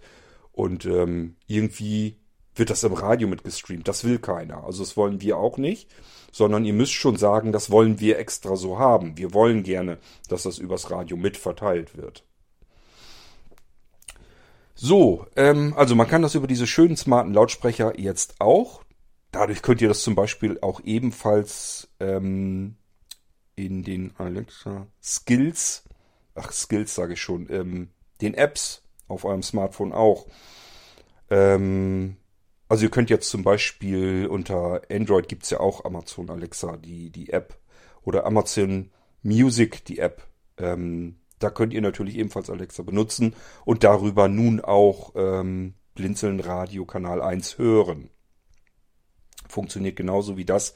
[0.51, 2.17] und ähm, irgendwie
[2.55, 3.87] wird das im Radio mitgestreamt.
[3.87, 4.63] Das will keiner.
[4.63, 5.89] Also das wollen wir auch nicht,
[6.31, 9.17] sondern ihr müsst schon sagen, das wollen wir extra so haben.
[9.17, 9.97] Wir wollen gerne,
[10.29, 12.23] dass das übers Radio mitverteilt wird.
[14.75, 18.82] So, ähm, also man kann das über diese schönen smarten Lautsprecher jetzt auch.
[19.33, 22.75] Dadurch könnt ihr das zum Beispiel auch ebenfalls ähm,
[23.55, 25.85] in den Alexa Skills,
[26.35, 27.89] ach Skills sage ich schon, ähm,
[28.21, 30.27] den Apps auf eurem Smartphone auch.
[31.31, 32.17] Ähm,
[32.69, 37.09] also ihr könnt jetzt zum Beispiel unter Android gibt es ja auch Amazon Alexa, die,
[37.09, 37.57] die App,
[38.03, 38.91] oder Amazon
[39.23, 40.27] Music, die App.
[40.59, 46.85] Ähm, da könnt ihr natürlich ebenfalls Alexa benutzen und darüber nun auch ähm, Blinzeln Radio
[46.85, 48.11] Kanal 1 hören
[49.47, 50.73] funktioniert genauso wie das,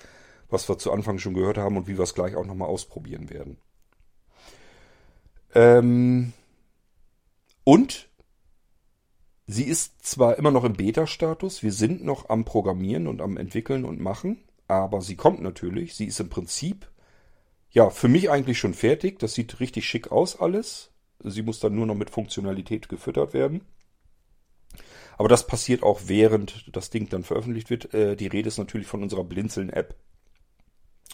[0.49, 3.29] was wir zu Anfang schon gehört haben und wie wir es gleich auch nochmal ausprobieren
[3.29, 3.57] werden.
[5.53, 6.33] Ähm
[7.63, 8.07] und
[9.45, 13.83] sie ist zwar immer noch im Beta-Status, wir sind noch am Programmieren und am Entwickeln
[13.83, 15.95] und machen, aber sie kommt natürlich.
[15.95, 16.89] Sie ist im Prinzip,
[17.71, 19.19] ja, für mich eigentlich schon fertig.
[19.19, 20.91] Das sieht richtig schick aus alles.
[21.23, 23.61] Sie muss dann nur noch mit Funktionalität gefüttert werden.
[25.17, 27.93] Aber das passiert auch während das Ding dann veröffentlicht wird.
[27.93, 29.95] Äh, die Rede ist natürlich von unserer Blinzeln-App.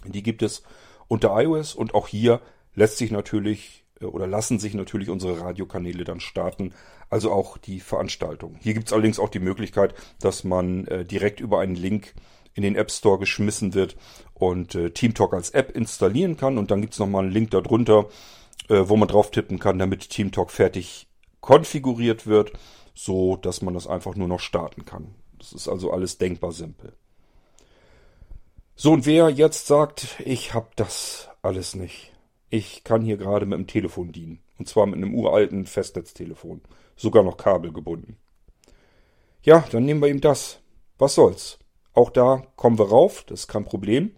[0.06, 0.64] Die gibt es
[1.08, 2.42] unter iOS und auch hier
[2.76, 6.74] lässt sich natürlich äh, oder lassen sich natürlich unsere Radiokanäle dann starten,
[7.10, 8.58] also auch die Veranstaltung.
[8.60, 12.14] Hier gibt es allerdings auch die Möglichkeit, dass man äh, direkt über einen Link
[12.56, 13.96] in den App Store geschmissen wird
[14.34, 18.08] und äh, TeamTalk als App installieren kann und dann gibt es nochmal einen Link darunter,
[18.70, 21.08] äh, wo man drauf tippen kann, damit TeamTalk fertig
[21.42, 22.54] konfiguriert wird
[22.94, 25.16] so dass man das einfach nur noch starten kann.
[25.40, 26.94] Das ist also alles denkbar simpel.
[28.76, 32.12] So, und wer jetzt sagt, ich habe das alles nicht.
[32.50, 34.40] Ich kann hier gerade mit dem Telefon dienen.
[34.58, 36.62] Und zwar mit einem uralten Festnetztelefon.
[36.96, 38.18] Sogar noch kabelgebunden.
[39.42, 40.60] Ja, dann nehmen wir ihm das.
[40.98, 41.60] Was soll's?
[41.94, 44.16] Auch da kommen wir rauf, das ist kein Problem.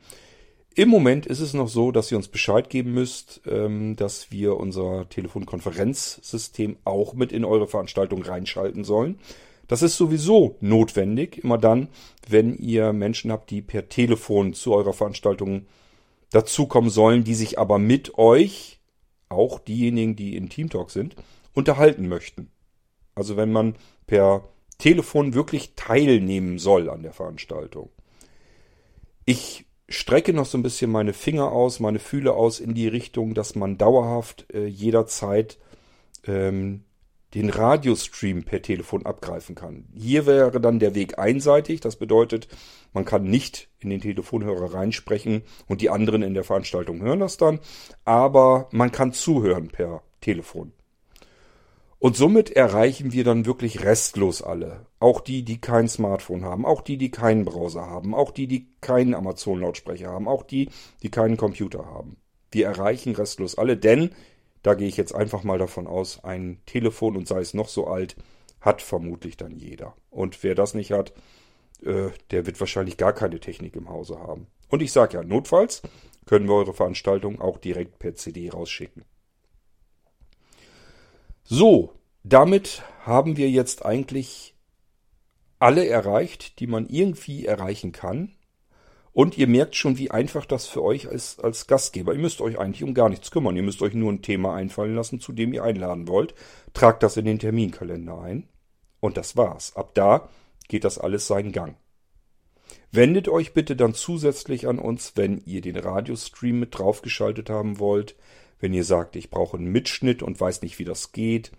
[0.77, 4.57] Im Moment ist es noch so, dass ihr uns Bescheid geben müsst, ähm, dass wir
[4.57, 9.17] unser Telefonkonferenzsystem auch mit in eure Veranstaltung reinschalten sollen.
[9.69, 11.87] Das ist sowieso notwendig, immer dann,
[12.27, 15.65] wenn ihr Menschen habt, die per Telefon zu eurer Veranstaltung
[16.31, 18.81] dazukommen sollen, die sich aber mit euch
[19.29, 21.15] auch diejenigen, die in Teamtalk sind,
[21.53, 22.51] unterhalten möchten.
[23.15, 23.75] Also wenn man
[24.07, 27.89] per Telefon wirklich teilnehmen soll an der Veranstaltung.
[29.23, 33.33] Ich strecke noch so ein bisschen meine Finger aus, meine Fühle aus in die Richtung,
[33.33, 35.57] dass man dauerhaft äh, jederzeit
[36.25, 36.83] ähm,
[37.33, 39.85] den Radiostream per Telefon abgreifen kann.
[39.93, 41.81] Hier wäre dann der Weg einseitig.
[41.81, 42.47] Das bedeutet,
[42.93, 47.35] man kann nicht in den Telefonhörer reinsprechen und die anderen in der Veranstaltung hören das
[47.35, 47.59] dann.
[48.05, 50.71] Aber man kann zuhören per Telefon.
[52.05, 54.85] Und somit erreichen wir dann wirklich restlos alle.
[54.99, 58.67] Auch die, die kein Smartphone haben, auch die, die keinen Browser haben, auch die, die
[58.79, 60.69] keinen Amazon-Lautsprecher haben, auch die,
[61.01, 62.17] die keinen Computer haben.
[62.51, 64.11] Wir erreichen restlos alle, denn
[64.61, 67.87] da gehe ich jetzt einfach mal davon aus, ein Telefon und sei es noch so
[67.87, 68.15] alt,
[68.61, 69.95] hat vermutlich dann jeder.
[70.11, 71.11] Und wer das nicht hat,
[71.83, 74.45] äh, der wird wahrscheinlich gar keine Technik im Hause haben.
[74.69, 75.81] Und ich sage ja, notfalls
[76.27, 79.05] können wir eure Veranstaltung auch direkt per CD rausschicken.
[81.47, 84.55] So, damit haben wir jetzt eigentlich
[85.59, 88.33] alle erreicht, die man irgendwie erreichen kann.
[89.13, 92.13] Und ihr merkt schon, wie einfach das für euch ist als Gastgeber.
[92.13, 93.55] Ihr müsst euch eigentlich um gar nichts kümmern.
[93.55, 96.33] Ihr müsst euch nur ein Thema einfallen lassen, zu dem ihr einladen wollt.
[96.73, 98.49] Tragt das in den Terminkalender ein.
[98.99, 99.75] Und das war's.
[99.75, 100.27] Ab da
[100.67, 101.77] geht das alles seinen Gang.
[102.91, 108.15] Wendet euch bitte dann zusätzlich an uns, wenn ihr den Radiostream mit draufgeschaltet haben wollt,
[108.59, 111.51] wenn ihr sagt, ich brauche einen Mitschnitt und weiß nicht, wie das geht,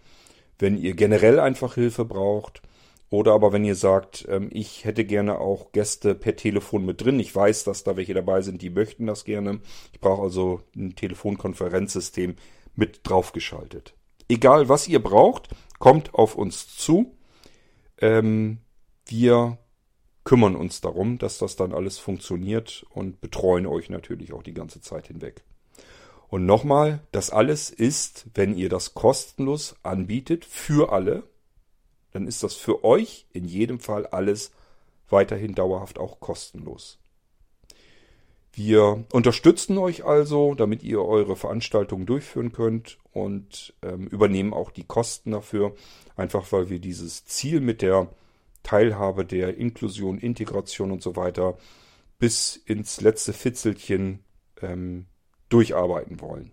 [0.59, 2.63] wenn ihr generell einfach Hilfe braucht,
[3.09, 7.21] oder aber wenn ihr sagt, ähm, ich hätte gerne auch Gäste per Telefon mit drin.
[7.21, 9.61] Ich weiß, dass da welche dabei sind, die möchten das gerne.
[9.93, 12.35] Ich brauche also ein Telefonkonferenzsystem
[12.75, 13.95] mit draufgeschaltet.
[14.29, 17.17] Egal, was ihr braucht, kommt auf uns zu.
[17.99, 18.59] Ähm,
[19.07, 19.59] wir
[20.25, 24.81] kümmern uns darum, dass das dann alles funktioniert und betreuen euch natürlich auch die ganze
[24.81, 25.45] Zeit hinweg.
[26.29, 31.23] Und nochmal, das alles ist, wenn ihr das kostenlos anbietet für alle,
[32.13, 34.51] dann ist das für euch in jedem Fall alles
[35.09, 36.99] weiterhin dauerhaft auch kostenlos.
[38.53, 44.85] Wir unterstützen euch also, damit ihr eure Veranstaltungen durchführen könnt und ähm, übernehmen auch die
[44.85, 45.75] Kosten dafür,
[46.17, 48.09] einfach weil wir dieses Ziel mit der
[48.63, 51.59] Teilhabe der Inklusion, Integration und so weiter
[52.19, 54.25] bis ins letzte Fitzelchen
[54.63, 55.05] ähm,
[55.49, 56.53] durcharbeiten wollen.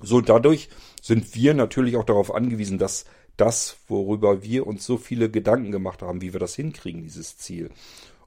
[0.00, 0.68] So, dadurch
[1.02, 3.04] sind wir natürlich auch darauf angewiesen, dass
[3.36, 7.70] das, worüber wir uns so viele Gedanken gemacht haben, wie wir das hinkriegen, dieses Ziel.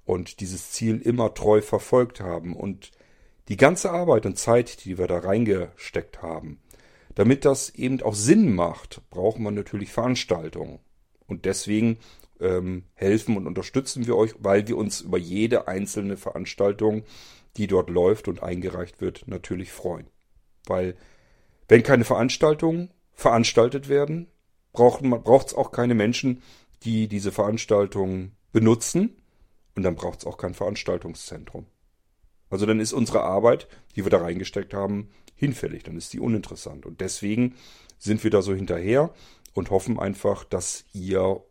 [0.05, 2.55] Und dieses Ziel immer treu verfolgt haben.
[2.55, 2.91] Und
[3.47, 6.59] die ganze Arbeit und Zeit, die wir da reingesteckt haben,
[7.15, 10.79] damit das eben auch Sinn macht, braucht man natürlich Veranstaltungen.
[11.27, 11.97] Und deswegen
[12.41, 17.04] ähm, helfen und unterstützen wir euch, weil wir uns über jede einzelne Veranstaltung,
[17.58, 20.08] die dort läuft und eingereicht wird, natürlich freuen.
[20.65, 20.95] Weil
[21.67, 24.27] wenn keine Veranstaltungen veranstaltet werden,
[24.73, 26.41] braucht es auch keine Menschen,
[26.84, 29.17] die diese Veranstaltung benutzen.
[29.75, 31.65] Und dann braucht es auch kein Veranstaltungszentrum.
[32.49, 35.84] Also dann ist unsere Arbeit, die wir da reingesteckt haben, hinfällig.
[35.84, 36.86] Dann ist die uninteressant.
[36.86, 37.56] Und deswegen
[37.97, 39.13] sind wir da so hinterher
[39.54, 41.41] und hoffen einfach, dass ihr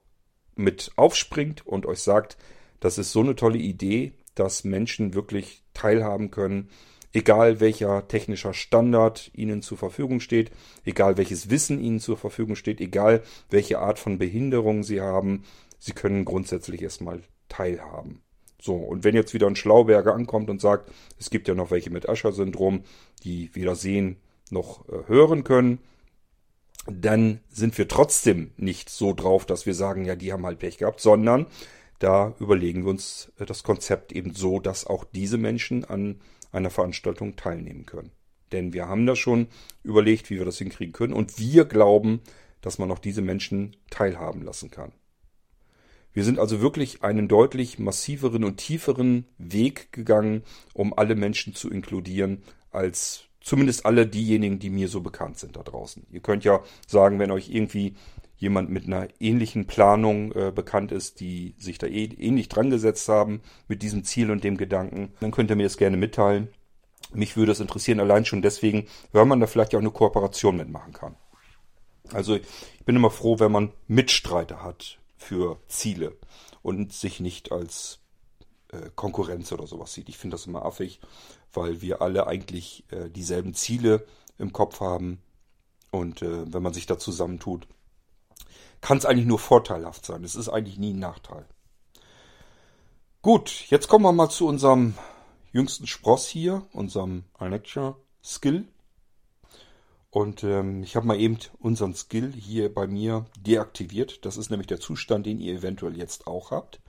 [0.57, 2.37] mit aufspringt und euch sagt,
[2.81, 6.69] das ist so eine tolle Idee, dass Menschen wirklich teilhaben können
[7.13, 10.51] egal welcher technischer Standard ihnen zur Verfügung steht,
[10.85, 15.45] egal welches Wissen ihnen zur Verfügung steht, egal welche Art von Behinderung sie haben,
[15.79, 18.23] sie können grundsätzlich erstmal teilhaben.
[18.61, 21.91] So, und wenn jetzt wieder ein Schlauberger ankommt und sagt, es gibt ja noch welche
[21.91, 22.85] mit Ascher-Syndrom,
[23.25, 24.17] die weder sehen
[24.51, 25.79] noch äh, hören können,
[26.91, 30.79] dann sind wir trotzdem nicht so drauf, dass wir sagen, ja, die haben halt Pech
[30.79, 31.47] gehabt, sondern
[31.99, 36.21] da überlegen wir uns äh, das Konzept eben so, dass auch diese Menschen an
[36.53, 38.11] einer Veranstaltung teilnehmen können.
[38.53, 39.47] Denn wir haben da schon
[39.85, 42.21] überlegt, wie wir das hinkriegen können und wir glauben,
[42.61, 44.93] dass man auch diese Menschen teilhaben lassen kann.
[46.13, 50.43] Wir sind also wirklich einen deutlich massiveren und tieferen Weg gegangen,
[50.75, 55.63] um alle Menschen zu inkludieren, als zumindest alle diejenigen, die mir so bekannt sind da
[55.63, 56.07] draußen.
[56.11, 57.95] Ihr könnt ja sagen, wenn euch irgendwie
[58.37, 63.09] jemand mit einer ähnlichen Planung äh, bekannt ist, die sich da eh, ähnlich dran gesetzt
[63.09, 66.49] haben mit diesem Ziel und dem Gedanken, dann könnt ihr mir das gerne mitteilen.
[67.13, 70.93] Mich würde es interessieren, allein schon deswegen, weil man da vielleicht auch eine Kooperation mitmachen
[70.93, 71.17] kann.
[72.13, 76.17] Also ich bin immer froh, wenn man Mitstreiter hat für Ziele
[76.63, 78.01] und sich nicht als
[78.73, 80.09] äh, Konkurrenz oder sowas sieht.
[80.09, 81.01] Ich finde das immer affig,
[81.53, 84.07] weil wir alle eigentlich äh, dieselben Ziele
[84.39, 85.21] im Kopf haben.
[85.91, 87.67] Und äh, wenn man sich da zusammentut,
[88.81, 90.25] kann es eigentlich nur vorteilhaft sein.
[90.25, 91.47] Es ist eigentlich nie ein Nachteil.
[93.23, 94.95] Gut, jetzt kommen wir mal zu unserem
[95.53, 98.67] jüngsten Spross hier, unserem Alexa Skill.
[100.11, 104.25] Und ähm, ich habe mal eben unseren Skill hier bei mir deaktiviert.
[104.25, 106.81] Das ist nämlich der Zustand, den ihr eventuell jetzt auch habt,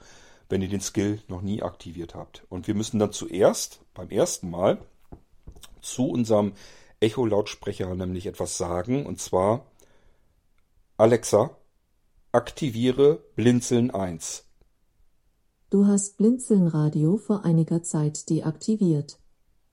[0.52, 2.46] wenn ihr den Skill noch nie aktiviert habt.
[2.50, 4.80] Und wir müssen dann zuerst, beim ersten Mal,
[5.82, 6.54] zu unserem
[7.00, 9.06] Echo-Lautsprecher nämlich etwas sagen.
[9.06, 9.66] Und zwar,
[10.98, 11.58] Alexa,
[12.32, 14.46] aktiviere Blinzeln 1.
[15.70, 19.20] Du hast Blinzeln Radio vor einiger Zeit deaktiviert.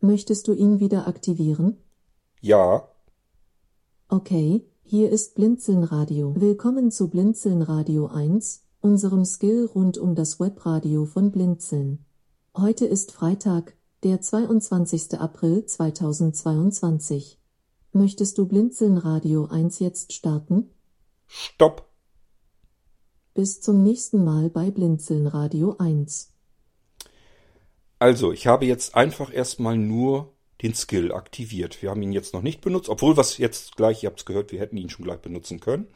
[0.00, 1.76] Möchtest du ihn wieder aktivieren?
[2.40, 2.88] Ja.
[4.08, 6.34] Okay, hier ist Blinzeln Radio.
[6.40, 12.04] Willkommen zu Blinzeln Radio 1, unserem Skill rund um das Webradio von Blinzeln.
[12.56, 15.18] Heute ist Freitag, der 22.
[15.18, 17.38] April 2022.
[17.92, 20.70] Möchtest du Blinzeln Radio 1 jetzt starten?
[21.26, 21.88] Stopp.
[23.34, 26.32] Bis zum nächsten Mal bei Blinzeln Radio 1.
[27.98, 31.82] Also, ich habe jetzt einfach erstmal nur den Skill aktiviert.
[31.82, 34.52] Wir haben ihn jetzt noch nicht benutzt, obwohl was jetzt gleich, ihr habt es gehört,
[34.52, 35.88] wir hätten ihn schon gleich benutzen können.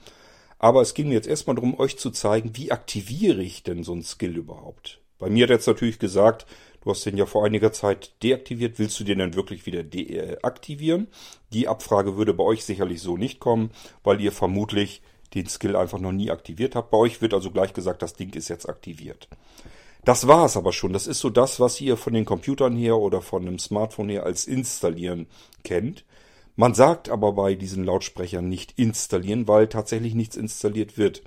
[0.63, 3.93] Aber es ging mir jetzt erstmal darum, euch zu zeigen, wie aktiviere ich denn so
[3.93, 5.01] einen Skill überhaupt.
[5.19, 6.47] Bei mir hat er jetzt natürlich gesagt,
[6.85, 11.09] du hast den ja vor einiger Zeit deaktiviert, willst du den dann wirklich wieder deaktivieren?
[11.53, 13.73] Die Abfrage würde bei euch sicherlich so nicht kommen,
[14.05, 15.03] weil ihr vermutlich
[15.35, 16.93] den Skill einfach noch nie aktiviert habt.
[16.93, 19.29] Bei euch wird also gleich gesagt, das Ding ist jetzt aktiviert.
[20.05, 20.93] Das war es aber schon.
[20.93, 24.25] Das ist so das, was ihr von den Computern her oder von einem Smartphone her
[24.25, 25.27] als installieren
[25.65, 26.05] kennt.
[26.55, 31.23] Man sagt aber bei diesen Lautsprechern nicht installieren, weil tatsächlich nichts installiert wird.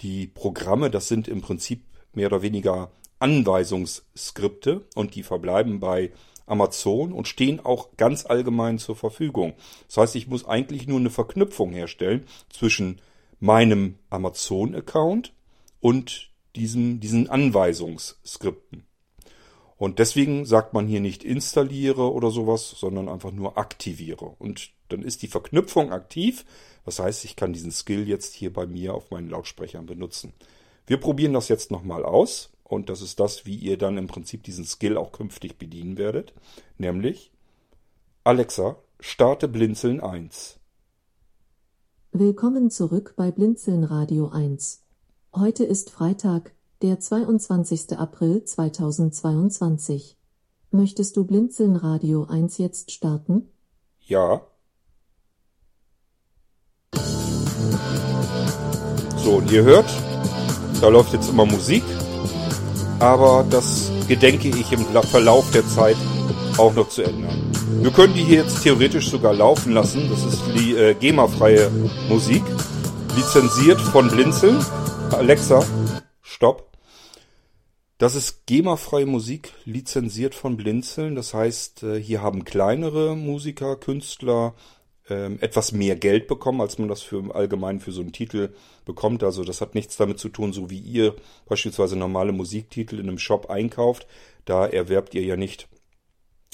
[0.00, 6.12] Die Programme, das sind im Prinzip mehr oder weniger Anweisungsskripte und die verbleiben bei
[6.46, 9.54] Amazon und stehen auch ganz allgemein zur Verfügung.
[9.88, 13.00] Das heißt, ich muss eigentlich nur eine Verknüpfung herstellen zwischen
[13.40, 15.32] meinem Amazon-Account
[15.80, 18.87] und diesem, diesen Anweisungsskripten.
[19.78, 24.34] Und deswegen sagt man hier nicht installiere oder sowas, sondern einfach nur aktiviere.
[24.38, 26.44] Und dann ist die Verknüpfung aktiv.
[26.84, 30.32] Das heißt, ich kann diesen Skill jetzt hier bei mir auf meinen Lautsprechern benutzen.
[30.86, 32.50] Wir probieren das jetzt nochmal aus.
[32.64, 36.34] Und das ist das, wie ihr dann im Prinzip diesen Skill auch künftig bedienen werdet.
[36.76, 37.30] Nämlich
[38.24, 40.58] Alexa, starte Blinzeln 1.
[42.12, 44.82] Willkommen zurück bei Blinzeln Radio 1.
[45.34, 47.98] Heute ist Freitag, der 22.
[47.98, 50.16] April 2022.
[50.70, 53.48] Möchtest du Blinzeln Radio 1 jetzt starten?
[54.00, 54.42] Ja.
[59.16, 59.90] So, und ihr hört,
[60.80, 61.82] da läuft jetzt immer Musik,
[63.00, 65.96] aber das gedenke ich im Verlauf der Zeit
[66.58, 67.50] auch noch zu ändern.
[67.82, 70.08] Wir können die hier jetzt theoretisch sogar laufen lassen.
[70.10, 71.70] Das ist die äh, GEMA-freie
[72.08, 72.42] Musik.
[73.16, 74.64] Lizenziert von Blinzeln.
[75.12, 75.64] Alexa,
[76.22, 76.67] stopp.
[77.98, 81.16] Das ist GEMA-freie Musik, lizenziert von Blinzeln.
[81.16, 84.54] Das heißt, äh, hier haben kleinere Musiker, Künstler
[85.08, 89.24] ähm, etwas mehr Geld bekommen, als man das für allgemein für so einen Titel bekommt.
[89.24, 93.18] Also das hat nichts damit zu tun, so wie ihr beispielsweise normale Musiktitel in einem
[93.18, 94.06] Shop einkauft.
[94.44, 95.66] Da erwerbt ihr ja nicht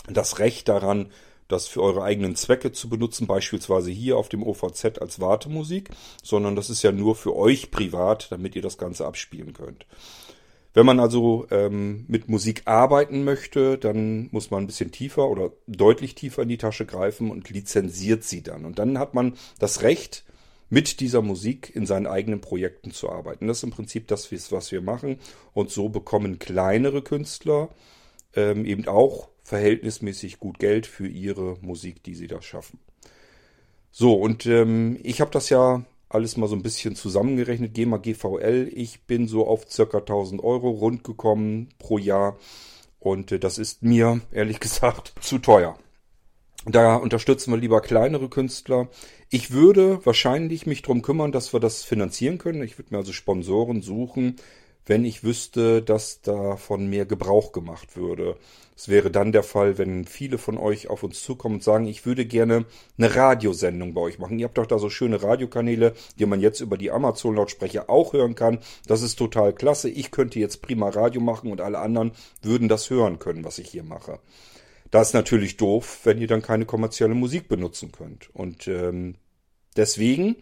[0.09, 1.11] das Recht daran,
[1.49, 5.91] das für eure eigenen Zwecke zu benutzen, beispielsweise hier auf dem OVZ als Wartemusik,
[6.23, 9.85] sondern das ist ja nur für euch privat, damit ihr das Ganze abspielen könnt.
[10.75, 15.53] Wenn man also ähm, mit Musik arbeiten möchte, dann muss man ein bisschen tiefer oder
[15.69, 18.65] deutlich tiefer in die Tasche greifen und lizenziert sie dann.
[18.65, 20.25] Und dann hat man das Recht,
[20.71, 23.47] mit dieser Musik in seinen eigenen Projekten zu arbeiten.
[23.47, 25.19] Das ist im Prinzip das, was wir machen.
[25.53, 27.69] Und so bekommen kleinere Künstler
[28.35, 32.81] ähm, eben auch verhältnismäßig gut Geld für ihre Musik, die sie da schaffen.
[33.93, 38.71] So, und ähm, ich habe das ja alles mal so ein bisschen zusammengerechnet, GEMA GVL.
[38.73, 42.39] Ich bin so auf circa 1000 Euro rund gekommen pro Jahr.
[42.99, 45.79] Und äh, das ist mir, ehrlich gesagt, zu teuer.
[46.67, 48.89] Da unterstützen wir lieber kleinere Künstler.
[49.29, 52.63] Ich würde wahrscheinlich mich drum kümmern, dass wir das finanzieren können.
[52.63, 54.37] Ich würde mir also Sponsoren suchen,
[54.87, 58.37] wenn ich wüsste, dass davon mehr Gebrauch gemacht würde.
[58.77, 62.07] Es wäre dann der Fall, wenn viele von euch auf uns zukommen und sagen, ich
[62.07, 62.65] würde gerne
[62.99, 64.39] eine Radiosendung bei euch machen.
[64.39, 68.35] Ihr habt doch da so schöne Radiokanäle, die man jetzt über die Amazon-Lautsprecher auch hören
[68.35, 68.59] kann.
[68.87, 69.89] Das ist total klasse.
[69.89, 72.13] Ich könnte jetzt prima Radio machen und alle anderen
[72.43, 74.19] würden das hören können, was ich hier mache.
[74.91, 78.29] Das ist natürlich doof, wenn ihr dann keine kommerzielle Musik benutzen könnt.
[78.35, 79.15] Und ähm,
[79.77, 80.37] deswegen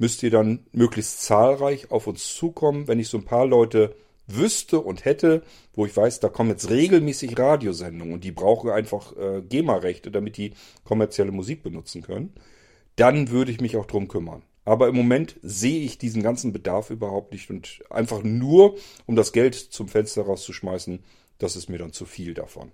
[0.00, 2.88] müsst ihr dann möglichst zahlreich auf uns zukommen.
[2.88, 3.94] Wenn ich so ein paar Leute
[4.26, 5.42] wüsste und hätte,
[5.74, 10.38] wo ich weiß, da kommen jetzt regelmäßig Radiosendungen und die brauchen einfach äh, GEMA-Rechte, damit
[10.38, 12.32] die kommerzielle Musik benutzen können,
[12.96, 14.42] dann würde ich mich auch drum kümmern.
[14.64, 19.32] Aber im Moment sehe ich diesen ganzen Bedarf überhaupt nicht und einfach nur, um das
[19.32, 21.04] Geld zum Fenster rauszuschmeißen,
[21.36, 22.72] das ist mir dann zu viel davon.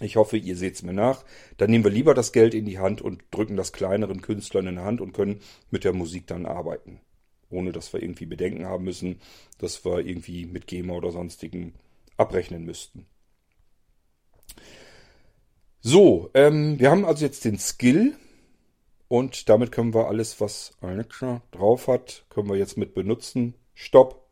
[0.00, 1.24] Ich hoffe, ihr seht es mir nach.
[1.56, 4.76] Dann nehmen wir lieber das Geld in die Hand und drücken das kleineren Künstlern in
[4.76, 5.40] die Hand und können
[5.70, 7.00] mit der Musik dann arbeiten.
[7.50, 9.20] Ohne dass wir irgendwie Bedenken haben müssen,
[9.58, 11.74] dass wir irgendwie mit GEMA oder sonstigen
[12.16, 13.06] abrechnen müssten.
[15.80, 18.16] So, ähm, wir haben also jetzt den Skill
[19.08, 23.54] und damit können wir alles, was Alexa drauf hat, können wir jetzt mit benutzen.
[23.74, 24.28] Stopp.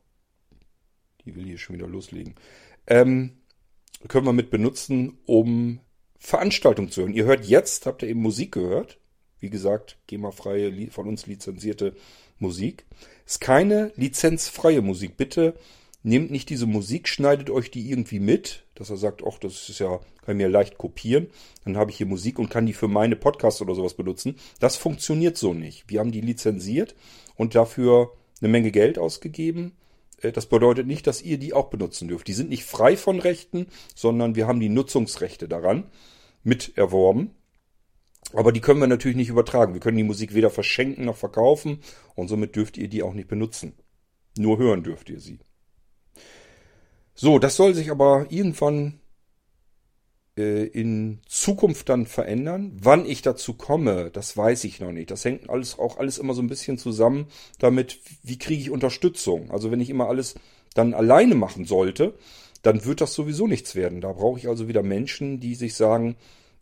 [1.25, 2.35] Die will hier schon wieder loslegen.
[2.87, 3.39] Ähm,
[4.09, 5.81] können wir mit benutzen, um
[6.19, 7.15] Veranstaltungen zu hören.
[7.15, 8.99] Ihr hört jetzt, habt ihr eben Musik gehört.
[9.41, 11.95] Wie gesagt, GEMA-freie, von uns lizenzierte
[12.39, 12.85] Musik.
[13.27, 15.17] Ist keine lizenzfreie Musik.
[15.17, 15.55] Bitte
[16.03, 19.81] nehmt nicht diese Musik, schneidet euch die irgendwie mit, dass er sagt, ach, das ist
[19.81, 21.27] ja, kann ich mir leicht kopieren.
[21.65, 24.37] Dann habe ich hier Musik und kann die für meine Podcasts oder sowas benutzen.
[24.61, 25.85] Das funktioniert so nicht.
[25.89, 26.95] Wir haben die lizenziert
[27.35, 29.73] und dafür eine Menge Geld ausgegeben.
[30.21, 32.29] Äh, das bedeutet nicht, dass ihr die auch benutzen dürft.
[32.29, 35.85] Die sind nicht frei von Rechten, sondern wir haben die Nutzungsrechte daran
[36.43, 37.33] mit erworben.
[38.33, 39.75] Aber die können wir natürlich nicht übertragen.
[39.75, 41.81] Wir können die Musik weder verschenken noch verkaufen
[42.15, 43.75] und somit dürft ihr die auch nicht benutzen.
[44.37, 45.39] Nur hören dürft ihr sie.
[47.15, 49.01] So, das soll sich aber irgendwann
[50.43, 52.77] in Zukunft dann verändern.
[52.81, 55.11] Wann ich dazu komme, das weiß ich noch nicht.
[55.11, 57.27] Das hängt alles auch alles immer so ein bisschen zusammen
[57.59, 59.51] damit, wie kriege ich Unterstützung.
[59.51, 60.35] Also wenn ich immer alles
[60.75, 62.15] dann alleine machen sollte,
[62.63, 64.01] dann wird das sowieso nichts werden.
[64.01, 66.17] Da brauche ich also wieder Menschen, die sich sagen,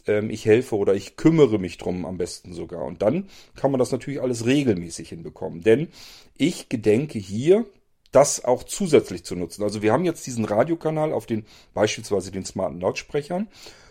[0.06, 2.84] ähm, ich helfe oder ich kümmere mich drum am besten sogar.
[2.84, 5.62] Und dann kann man das natürlich alles regelmäßig hinbekommen.
[5.62, 5.88] Denn
[6.36, 7.66] ich gedenke hier,
[8.14, 9.62] das auch zusätzlich zu nutzen.
[9.62, 13.48] Also wir haben jetzt diesen Radiokanal auf den beispielsweise den smarten Lautsprechern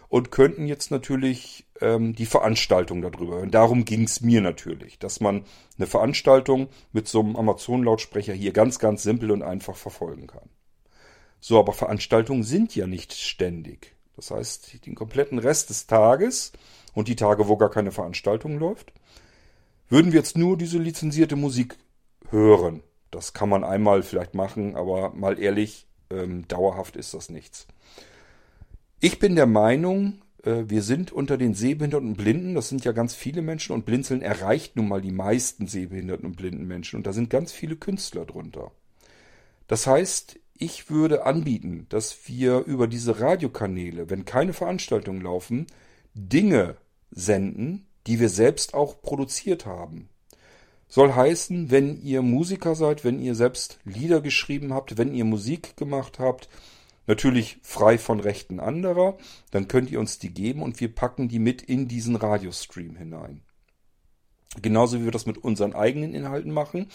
[0.08, 3.52] und könnten jetzt natürlich ähm, die Veranstaltung darüber hören.
[3.52, 5.44] Darum ging es mir natürlich, dass man
[5.78, 10.50] eine Veranstaltung mit so einem Amazon-Lautsprecher hier ganz, ganz simpel und einfach verfolgen kann.
[11.40, 13.96] So, aber Veranstaltungen sind ja nicht ständig.
[14.16, 16.52] Das heißt, den kompletten Rest des Tages
[16.94, 18.94] und die Tage, wo gar keine Veranstaltung läuft,
[19.90, 21.76] würden wir jetzt nur diese lizenzierte Musik
[22.30, 22.84] hören.
[23.14, 27.68] Das kann man einmal vielleicht machen, aber mal ehrlich, ähm, dauerhaft ist das nichts.
[29.00, 32.92] Ich bin der Meinung, äh, wir sind unter den Sehbehinderten und Blinden, das sind ja
[32.92, 37.06] ganz viele Menschen und Blinzeln erreicht nun mal die meisten Sehbehinderten und blinden Menschen und
[37.06, 38.72] da sind ganz viele Künstler drunter.
[39.68, 45.68] Das heißt, ich würde anbieten, dass wir über diese Radiokanäle, wenn keine Veranstaltungen laufen,
[46.16, 46.78] Dinge
[47.12, 50.10] senden, die wir selbst auch produziert haben.
[50.94, 55.76] Soll heißen, wenn ihr Musiker seid, wenn ihr selbst Lieder geschrieben habt, wenn ihr Musik
[55.76, 56.50] gemacht habt,
[57.08, 59.18] natürlich frei von Rechten anderer,
[59.50, 63.42] dann könnt ihr uns die geben und wir packen die mit in diesen Radiostream hinein.
[64.62, 66.90] Genauso wie wir das mit unseren eigenen Inhalten machen.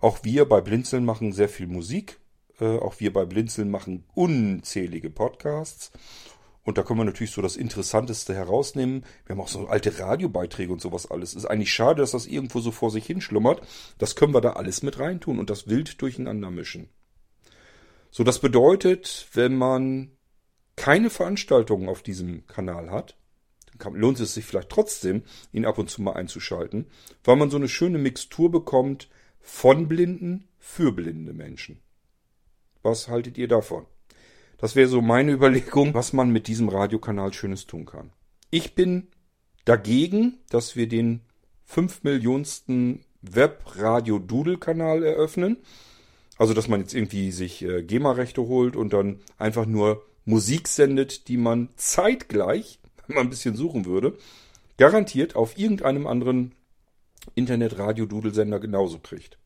[0.00, 2.18] Auch wir bei Blinzeln machen sehr viel Musik.
[2.58, 5.92] Äh, auch wir bei Blinzeln machen unzählige Podcasts.
[6.64, 9.04] Und da können wir natürlich so das Interessanteste herausnehmen.
[9.26, 11.34] Wir haben auch so alte Radiobeiträge und sowas alles.
[11.34, 13.60] Ist eigentlich schade, dass das irgendwo so vor sich hin schlummert.
[13.98, 16.88] Das können wir da alles mit reintun und das wild durcheinander mischen.
[18.10, 20.12] So, das bedeutet, wenn man
[20.76, 23.16] keine Veranstaltungen auf diesem Kanal hat,
[23.78, 26.86] dann lohnt es sich vielleicht trotzdem, ihn ab und zu mal einzuschalten,
[27.24, 29.08] weil man so eine schöne Mixtur bekommt
[29.40, 31.82] von Blinden für blinde Menschen.
[32.82, 33.86] Was haltet ihr davon?
[34.64, 38.12] Das wäre so meine Überlegung, was man mit diesem Radiokanal Schönes tun kann.
[38.48, 39.08] Ich bin
[39.66, 41.20] dagegen, dass wir den
[41.64, 45.58] 5 Millionsten Web-Radio-Doodle-Kanal eröffnen.
[46.38, 51.28] Also, dass man jetzt irgendwie sich äh, GEMA-Rechte holt und dann einfach nur Musik sendet,
[51.28, 54.16] die man zeitgleich, wenn man ein bisschen suchen würde,
[54.78, 56.54] garantiert auf irgendeinem anderen
[57.34, 59.36] Internet-Radio-Doodle-Sender genauso kriegt.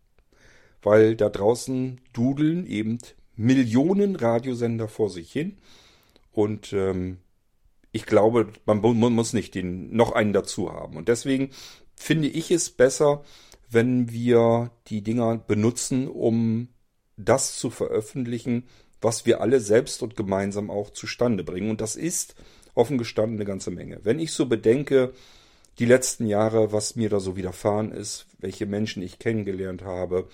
[0.80, 3.00] Weil da draußen dudeln eben
[3.38, 5.56] Millionen Radiosender vor sich hin.
[6.32, 7.18] Und ähm,
[7.92, 10.96] ich glaube, man, muss nicht den, noch einen dazu haben.
[10.96, 11.50] Und deswegen
[11.96, 13.24] finde ich es besser,
[13.70, 16.68] wenn wir die Dinger benutzen, um
[17.16, 18.64] das zu veröffentlichen,
[19.00, 21.70] was wir alle selbst und gemeinsam auch zustande bringen.
[21.70, 22.34] Und das ist
[22.74, 24.00] offen gestanden eine ganze Menge.
[24.02, 25.12] Wenn ich so bedenke,
[25.78, 30.28] die letzten Jahre, was mir da so widerfahren ist, welche Menschen ich kennengelernt habe,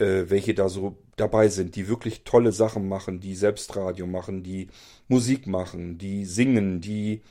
[0.00, 4.68] äh, welche da so dabei sind, die wirklich tolle Sachen machen, die Selbstradio machen, die
[5.08, 7.22] Musik machen, die singen, die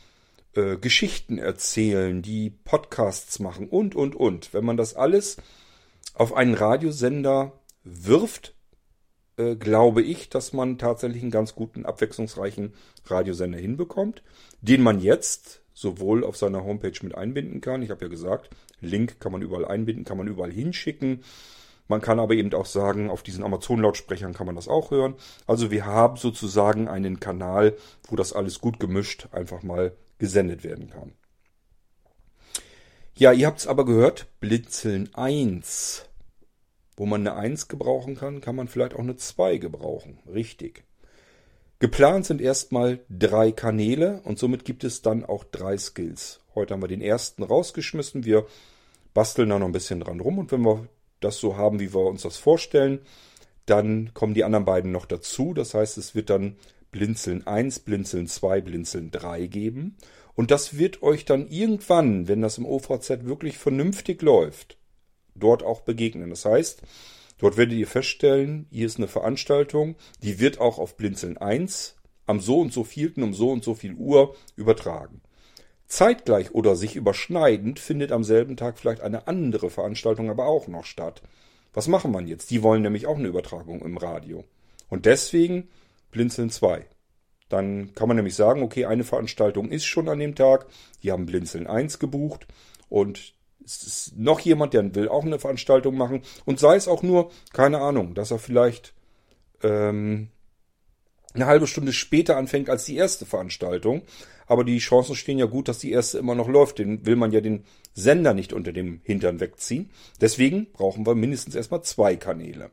[0.53, 4.53] äh, Geschichten erzählen, die Podcasts machen und, und, und.
[4.53, 5.37] Wenn man das alles
[6.13, 7.53] auf einen Radiosender
[7.83, 8.53] wirft,
[9.37, 12.73] äh, glaube ich, dass man tatsächlich einen ganz guten, abwechslungsreichen
[13.05, 14.21] Radiosender hinbekommt,
[14.61, 17.81] den man jetzt sowohl auf seiner Homepage mit einbinden kann.
[17.81, 18.49] Ich habe ja gesagt,
[18.81, 21.23] Link kann man überall einbinden, kann man überall hinschicken.
[21.89, 25.15] Man kann aber eben auch sagen, auf diesen Amazon-Lautsprechern kann man das auch hören.
[25.47, 27.75] Also wir haben sozusagen einen Kanal,
[28.07, 31.13] wo das alles gut gemischt einfach mal gesendet werden kann.
[33.15, 36.05] Ja, ihr habt es aber gehört, Blinzeln 1.
[36.95, 40.19] Wo man eine 1 gebrauchen kann, kann man vielleicht auch eine 2 gebrauchen.
[40.31, 40.83] Richtig.
[41.79, 46.41] Geplant sind erstmal drei Kanäle und somit gibt es dann auch drei Skills.
[46.53, 48.25] Heute haben wir den ersten rausgeschmissen.
[48.25, 48.45] Wir
[49.15, 50.87] basteln da noch ein bisschen dran rum und wenn wir
[51.19, 52.99] das so haben, wie wir uns das vorstellen,
[53.65, 55.53] dann kommen die anderen beiden noch dazu.
[55.53, 56.55] Das heißt, es wird dann
[56.91, 59.97] Blinzeln 1, Blinzeln 2, Blinzeln 3 geben.
[60.33, 64.77] Und das wird euch dann irgendwann, wenn das im OVZ wirklich vernünftig läuft,
[65.35, 66.29] dort auch begegnen.
[66.29, 66.81] Das heißt,
[67.37, 71.95] dort werdet ihr feststellen, hier ist eine Veranstaltung, die wird auch auf Blinzeln 1
[72.25, 75.21] am so und so vielten um so und so viel Uhr übertragen.
[75.89, 80.85] Zeitgleich oder sich überschneidend findet am selben Tag vielleicht eine andere Veranstaltung aber auch noch
[80.85, 81.21] statt.
[81.73, 82.51] Was machen wir jetzt?
[82.51, 84.43] Die wollen nämlich auch eine Übertragung im Radio.
[84.87, 85.67] Und deswegen
[86.11, 86.85] Blinzeln 2.
[87.49, 90.67] Dann kann man nämlich sagen, okay, eine Veranstaltung ist schon an dem Tag,
[91.01, 92.47] die haben Blinzeln 1 gebucht
[92.87, 93.33] und
[93.65, 97.31] es ist noch jemand, der will auch eine Veranstaltung machen und sei es auch nur,
[97.51, 98.93] keine Ahnung, dass er vielleicht
[99.63, 100.29] ähm,
[101.33, 104.03] eine halbe Stunde später anfängt als die erste Veranstaltung.
[104.49, 106.79] Aber die Chancen stehen ja gut, dass die erste immer noch läuft.
[106.79, 109.91] Den will man ja den Sender nicht unter dem Hintern wegziehen.
[110.19, 112.71] Deswegen brauchen wir mindestens erstmal zwei Kanäle.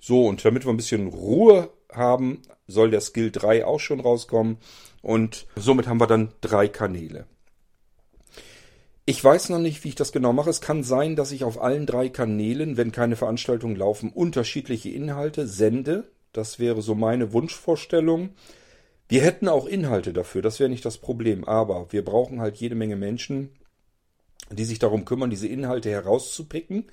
[0.00, 4.56] So, und damit wir ein bisschen Ruhe haben, soll der Skill 3 auch schon rauskommen.
[5.02, 7.26] Und somit haben wir dann drei Kanäle.
[9.04, 10.48] Ich weiß noch nicht, wie ich das genau mache.
[10.48, 15.46] Es kann sein, dass ich auf allen drei Kanälen, wenn keine Veranstaltungen laufen, unterschiedliche Inhalte
[15.46, 16.10] sende.
[16.32, 18.30] Das wäre so meine Wunschvorstellung.
[19.08, 21.44] Wir hätten auch Inhalte dafür, das wäre nicht das Problem.
[21.44, 23.50] Aber wir brauchen halt jede Menge Menschen,
[24.50, 26.86] die sich darum kümmern, diese Inhalte herauszupicken,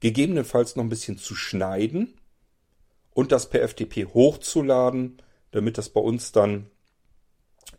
[0.00, 2.14] gegebenenfalls noch ein bisschen zu schneiden
[3.12, 6.70] und das per FTP hochzuladen, damit das bei uns dann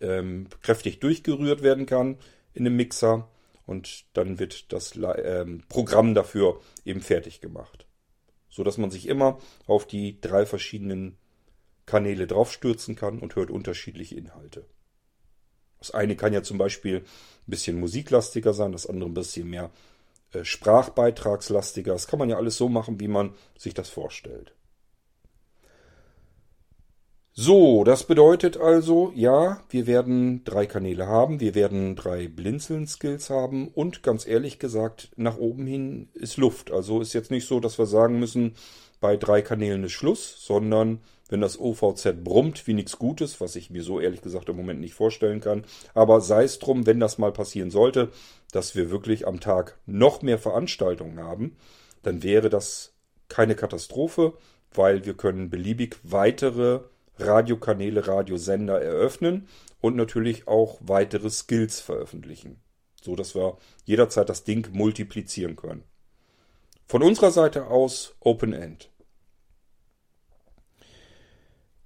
[0.01, 2.17] ähm, kräftig durchgerührt werden kann
[2.53, 3.29] in dem Mixer
[3.65, 7.89] und dann wird das ähm, Programm dafür eben fertig gemacht
[8.49, 11.17] so dass man sich immer auf die drei verschiedenen
[11.89, 14.65] Kanäle draufstürzen kann und hört unterschiedliche Inhalte.
[15.79, 17.03] Das eine kann ja zum Beispiel ein
[17.47, 19.71] bisschen musiklastiger sein, das andere ein bisschen mehr
[20.33, 21.93] äh, sprachbeitragslastiger.
[21.93, 24.53] Das kann man ja alles so machen, wie man sich das vorstellt.
[27.41, 33.69] So, das bedeutet also, ja, wir werden drei Kanäle haben, wir werden drei Blinzeln-Skills haben
[33.69, 36.69] und ganz ehrlich gesagt, nach oben hin ist Luft.
[36.69, 38.55] Also ist jetzt nicht so, dass wir sagen müssen,
[38.99, 40.99] bei drei Kanälen ist Schluss, sondern
[41.29, 44.81] wenn das OVZ brummt wie nichts Gutes, was ich mir so ehrlich gesagt im Moment
[44.81, 45.63] nicht vorstellen kann,
[45.93, 48.09] aber sei es drum, wenn das mal passieren sollte,
[48.51, 51.55] dass wir wirklich am Tag noch mehr Veranstaltungen haben,
[52.03, 52.93] dann wäre das
[53.27, 54.33] keine Katastrophe,
[54.73, 56.81] weil wir können beliebig weitere
[57.17, 59.47] Radiokanäle, Radiosender eröffnen
[59.81, 62.59] und natürlich auch weitere Skills veröffentlichen,
[63.01, 65.83] so dass wir jederzeit das Ding multiplizieren können.
[66.87, 68.89] Von unserer Seite aus Open End.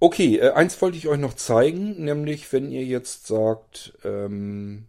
[0.04, 4.88] Okay, äh, eins wollte ich euch noch zeigen, nämlich wenn ihr jetzt sagt, ähm,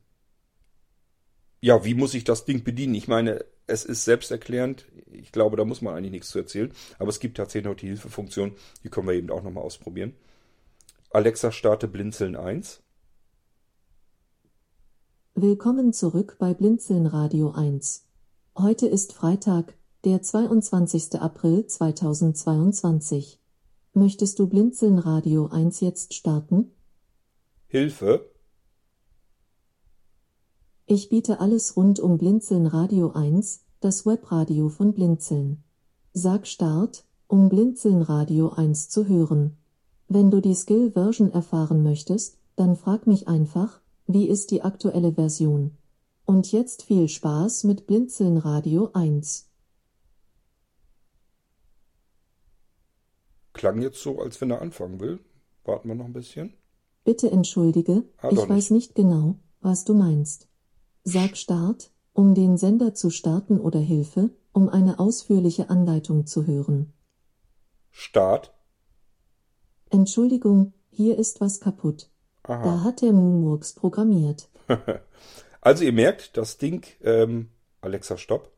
[1.61, 2.97] ja, wie muss ich das Ding bedienen?
[2.97, 4.87] Ich meine, es ist selbsterklärend.
[5.13, 6.73] Ich glaube, da muss man eigentlich nichts zu erzählen.
[6.99, 8.57] Aber es gibt tatsächlich noch die Hilfefunktion.
[8.83, 10.17] Die können wir eben auch nochmal ausprobieren.
[11.11, 12.83] Alexa starte Blinzeln 1.
[15.37, 18.09] Willkommen zurück bei Blinzeln Radio 1.
[18.59, 21.21] Heute ist Freitag, der 22.
[21.21, 23.39] April 2022.
[23.97, 26.73] Möchtest du Blinzeln Radio 1 jetzt starten?
[27.69, 28.29] Hilfe.
[30.85, 35.63] Ich biete alles rund um Blinzeln Radio 1, das Webradio von Blinzeln.
[36.13, 39.59] Sag Start, um Blinzeln Radio 1 zu hören.
[40.09, 45.71] Wenn du die Skill-Version erfahren möchtest, dann frag mich einfach, wie ist die aktuelle Version?
[46.25, 49.49] Und jetzt viel Spaß mit Blinzeln Radio 1.
[53.55, 55.21] Klang jetzt so, als wenn er anfangen will.
[55.65, 56.53] Warten wir noch ein bisschen.
[57.05, 60.49] Bitte entschuldige, Ah, ich doch weiß nicht genau, was du meinst.
[61.05, 66.93] Sag Start, um den Sender zu starten oder Hilfe, um eine ausführliche Anleitung zu hören.
[67.91, 68.53] Start.
[69.91, 72.11] Entschuldigung, hier ist was kaputt.
[72.43, 72.85] Da Aha.
[72.85, 74.49] hat der Mumurks programmiert.
[75.61, 77.49] Also ihr merkt, das Ding, ähm,
[77.81, 78.53] Alexa, stopp.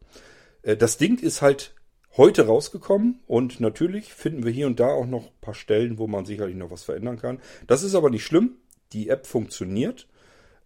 [0.62, 1.72] Äh, das Ding ist halt
[2.16, 6.06] heute rausgekommen und natürlich finden wir hier und da auch noch ein paar Stellen, wo
[6.06, 7.40] man sicherlich noch was verändern kann.
[7.66, 8.56] Das ist aber nicht schlimm.
[8.92, 10.06] Die App funktioniert.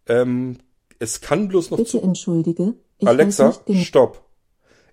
[0.07, 0.59] Ähm,
[0.98, 4.24] es kann bloß noch Bitte entschuldige, ich Alexa, stopp.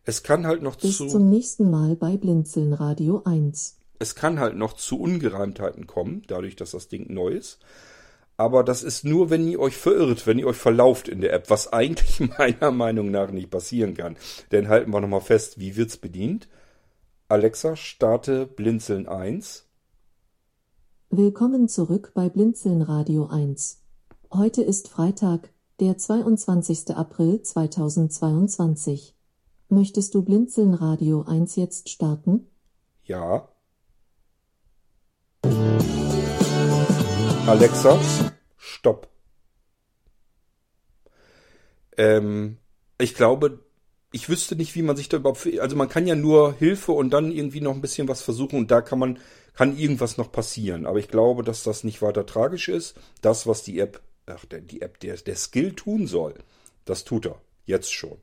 [0.05, 1.07] Es kann halt noch Bis zu.
[1.07, 3.77] zum nächsten Mal bei Blinzeln Radio 1.
[3.99, 7.59] Es kann halt noch zu Ungereimtheiten kommen, dadurch, dass das Ding neu ist.
[8.37, 11.49] Aber das ist nur, wenn ihr euch verirrt, wenn ihr euch verlauft in der App,
[11.49, 14.15] was eigentlich meiner Meinung nach nicht passieren kann.
[14.51, 16.47] Denn halten wir nochmal fest, wie wird's bedient?
[17.29, 19.65] Alexa, starte Blinzeln 1.
[21.09, 23.81] Willkommen zurück bei Blinzeln Radio 1.
[24.31, 26.95] Heute ist Freitag, der 22.
[26.95, 29.15] April 2022.
[29.69, 32.47] Möchtest du Blinzeln Radio 1 jetzt starten?
[33.03, 33.49] Ja.
[37.47, 37.97] Alexa,
[38.57, 39.07] stopp.
[41.95, 42.57] Ähm,
[42.97, 43.59] ich glaube,
[44.11, 47.09] ich wüsste nicht, wie man sich da überhaupt, also man kann ja nur Hilfe und
[47.11, 49.19] dann irgendwie noch ein bisschen was versuchen und da kann man,
[49.53, 50.85] kann irgendwas noch passieren.
[50.85, 52.95] Aber ich glaube, dass das nicht weiter tragisch ist.
[53.21, 56.33] Das, was die App, ach, der, die App, der, der Skill tun soll,
[56.83, 57.41] das tut er.
[57.65, 58.17] Jetzt schon.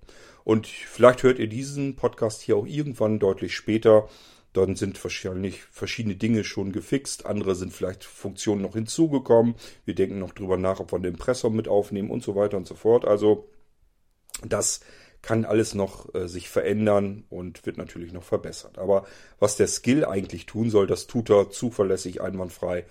[0.45, 4.07] Und vielleicht hört ihr diesen Podcast hier auch irgendwann deutlich später.
[4.55, 7.27] Dann sind wahrscheinlich verschiedene Dinge schon gefixt.
[7.27, 9.57] Andere sind vielleicht Funktionen noch hinzugekommen.
[9.85, 12.67] Wir denken noch drüber nach, ob wir einen Impressor mit aufnehmen und so weiter und
[12.67, 13.05] so fort.
[13.05, 13.51] Also,
[14.47, 14.81] das
[15.23, 18.79] kann alles noch äh, sich verändern und wird natürlich noch verbessert.
[18.79, 19.07] Aber
[19.39, 22.85] was der Skill eigentlich tun soll, das tut er zuverlässig, einwandfrei,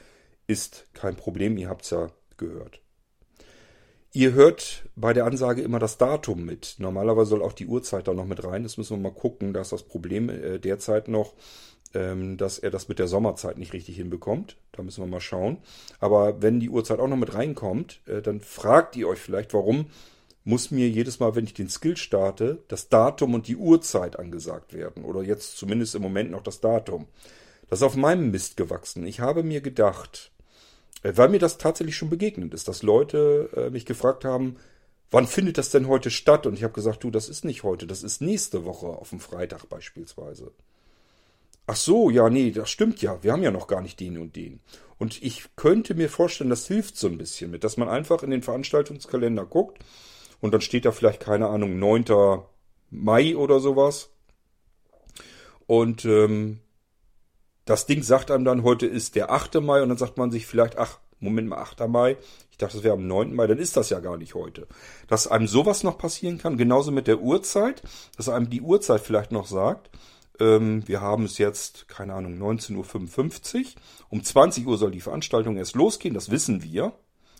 [0.47, 1.57] ist kein Problem.
[1.57, 2.81] Ihr habt es ja gehört.
[4.15, 6.75] Ihr hört bei der Ansage immer das Datum mit.
[6.77, 8.61] Normalerweise soll auch die Uhrzeit da noch mit rein.
[8.61, 9.53] Das müssen wir mal gucken.
[9.53, 11.33] Da ist das Problem äh, derzeit noch,
[11.95, 14.55] ähm, dass er das mit der Sommerzeit nicht richtig hinbekommt.
[14.71, 15.57] Da müssen wir mal schauen.
[15.99, 19.87] Aber wenn die Uhrzeit auch noch mit reinkommt, äh, dann fragt ihr euch vielleicht, warum
[20.43, 24.73] muss mir jedes Mal, wenn ich den Skill starte, das Datum und die Uhrzeit angesagt
[24.73, 25.05] werden.
[25.05, 27.07] Oder jetzt zumindest im Moment noch das Datum.
[27.67, 29.07] Das ist auf meinem Mist gewachsen.
[29.07, 30.32] Ich habe mir gedacht,
[31.03, 34.55] weil mir das tatsächlich schon begegnet ist, dass Leute äh, mich gefragt haben,
[35.11, 36.45] wann findet das denn heute statt?
[36.45, 39.19] Und ich habe gesagt, du, das ist nicht heute, das ist nächste Woche auf dem
[39.19, 40.51] Freitag beispielsweise.
[41.65, 43.23] Ach so, ja, nee, das stimmt ja.
[43.23, 44.59] Wir haben ja noch gar nicht den und den.
[44.97, 48.31] Und ich könnte mir vorstellen, das hilft so ein bisschen mit, dass man einfach in
[48.31, 49.83] den Veranstaltungskalender guckt
[50.41, 52.05] und dann steht da vielleicht, keine Ahnung, 9.
[52.89, 54.09] Mai oder sowas.
[55.67, 56.59] Und ähm,
[57.65, 59.61] das Ding sagt einem dann, heute ist der 8.
[59.61, 61.87] Mai und dann sagt man sich vielleicht, ach, Moment mal, 8.
[61.87, 62.17] Mai.
[62.51, 63.33] Ich dachte, das wäre am 9.
[63.33, 64.67] Mai, dann ist das ja gar nicht heute.
[65.07, 67.81] Dass einem sowas noch passieren kann, genauso mit der Uhrzeit,
[68.17, 69.89] dass einem die Uhrzeit vielleicht noch sagt,
[70.39, 73.65] ähm, wir haben es jetzt, keine Ahnung, 19.55 Uhr.
[74.09, 76.93] Um 20 Uhr soll die Veranstaltung erst losgehen, das wissen wir.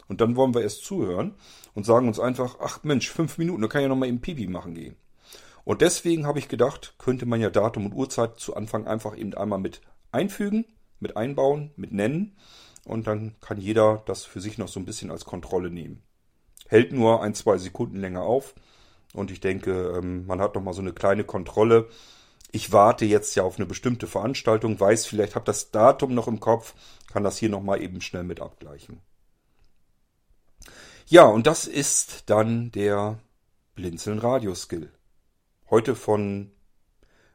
[0.07, 1.33] Und dann wollen wir erst zuhören
[1.73, 4.21] und sagen uns einfach, ach Mensch, fünf Minuten, da kann ich ja noch mal eben
[4.21, 4.95] Pipi machen gehen.
[5.63, 9.33] Und deswegen habe ich gedacht, könnte man ja Datum und Uhrzeit zu Anfang einfach eben
[9.33, 9.81] einmal mit
[10.13, 10.65] einfügen,
[10.99, 12.37] mit einbauen, mit nennen.
[12.85, 16.03] Und dann kann jeder das für sich noch so ein bisschen als Kontrolle nehmen.
[16.67, 18.55] Hält nur ein, zwei Sekunden länger auf.
[19.13, 21.87] Und ich denke, ähm, man hat noch mal so eine kleine Kontrolle.
[22.51, 26.39] Ich warte jetzt ja auf eine bestimmte Veranstaltung, weiß vielleicht, habe das Datum noch im
[26.39, 26.75] Kopf,
[27.11, 29.01] kann das hier noch mal eben schnell mit abgleichen.
[31.07, 33.19] Ja, und das ist dann der
[33.75, 34.91] Blinzeln Radio Skill.
[35.69, 36.51] Heute von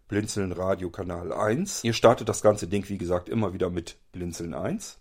[0.09, 1.85] Blinzeln Radio Kanal 1.
[1.85, 4.99] Ihr startet das ganze Ding, wie gesagt, immer wieder mit Blinzeln 1.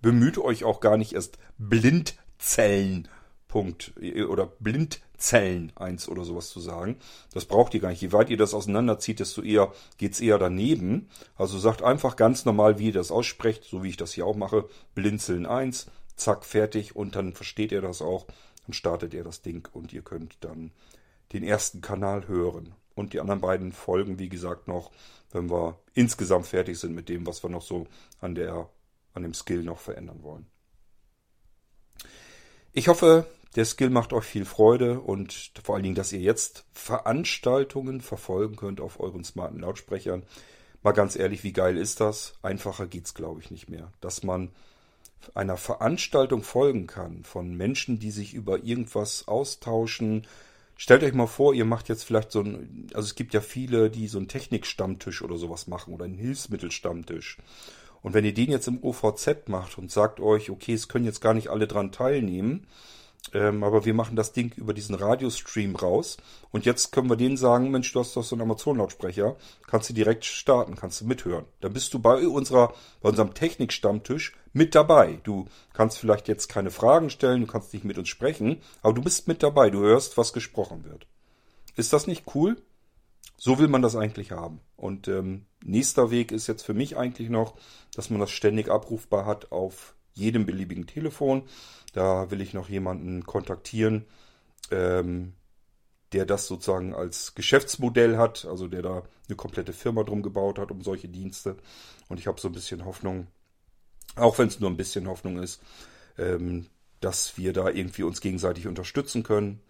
[0.00, 3.08] Bemüht euch auch gar nicht erst Blindzellen
[3.48, 3.92] Punkt
[4.28, 6.98] oder Blindzellen 1 oder sowas zu sagen.
[7.34, 8.00] Das braucht ihr gar nicht.
[8.00, 11.08] Je weit ihr das auseinanderzieht, desto eher geht's eher daneben.
[11.34, 14.36] Also sagt einfach ganz normal, wie ihr das aussprecht, so wie ich das hier auch
[14.36, 14.68] mache.
[14.94, 18.26] Blinzeln 1 zack, fertig und dann versteht ihr das auch.
[18.66, 20.70] Dann startet ihr das Ding und ihr könnt dann
[21.32, 22.74] den ersten Kanal hören.
[22.94, 24.90] Und die anderen beiden folgen, wie gesagt, noch,
[25.30, 27.86] wenn wir insgesamt fertig sind mit dem, was wir noch so
[28.20, 28.68] an der,
[29.14, 30.46] an dem Skill noch verändern wollen.
[32.72, 36.64] Ich hoffe, der Skill macht euch viel Freude und vor allen Dingen, dass ihr jetzt
[36.72, 40.22] Veranstaltungen verfolgen könnt auf euren smarten Lautsprechern.
[40.82, 42.34] Mal ganz ehrlich, wie geil ist das?
[42.42, 43.92] Einfacher geht's, glaube ich, nicht mehr.
[44.00, 44.50] Dass man
[45.34, 50.26] einer Veranstaltung folgen kann von Menschen, die sich über irgendwas austauschen.
[50.82, 53.88] Stellt euch mal vor, ihr macht jetzt vielleicht so ein, also es gibt ja viele,
[53.88, 57.38] die so einen Technikstammtisch oder sowas machen oder einen Hilfsmittelstammtisch.
[58.02, 61.20] Und wenn ihr den jetzt im OVZ macht und sagt euch, okay, es können jetzt
[61.20, 62.66] gar nicht alle dran teilnehmen,
[63.32, 66.16] ähm, aber wir machen das Ding über diesen Radiostream raus.
[66.50, 69.94] Und jetzt können wir denen sagen, Mensch, du hast doch so einen Amazon-Lautsprecher, kannst du
[69.94, 71.44] direkt starten, kannst du mithören.
[71.60, 75.20] Dann bist du bei unserer, bei unserem Technikstammtisch mit dabei.
[75.22, 79.02] Du kannst vielleicht jetzt keine Fragen stellen, du kannst nicht mit uns sprechen, aber du
[79.02, 81.06] bist mit dabei, du hörst, was gesprochen wird.
[81.76, 82.56] Ist das nicht cool?
[83.38, 84.60] So will man das eigentlich haben.
[84.76, 87.54] Und ähm, nächster Weg ist jetzt für mich eigentlich noch,
[87.94, 91.44] dass man das ständig abrufbar hat auf jedem beliebigen Telefon.
[91.92, 94.06] Da will ich noch jemanden kontaktieren,
[94.70, 95.34] ähm,
[96.12, 100.70] der das sozusagen als Geschäftsmodell hat, also der da eine komplette Firma drum gebaut hat
[100.70, 101.56] um solche Dienste.
[102.08, 103.26] Und ich habe so ein bisschen Hoffnung,
[104.16, 105.62] auch wenn es nur ein bisschen Hoffnung ist,
[106.18, 106.66] ähm,
[107.00, 109.60] dass wir da irgendwie uns gegenseitig unterstützen können.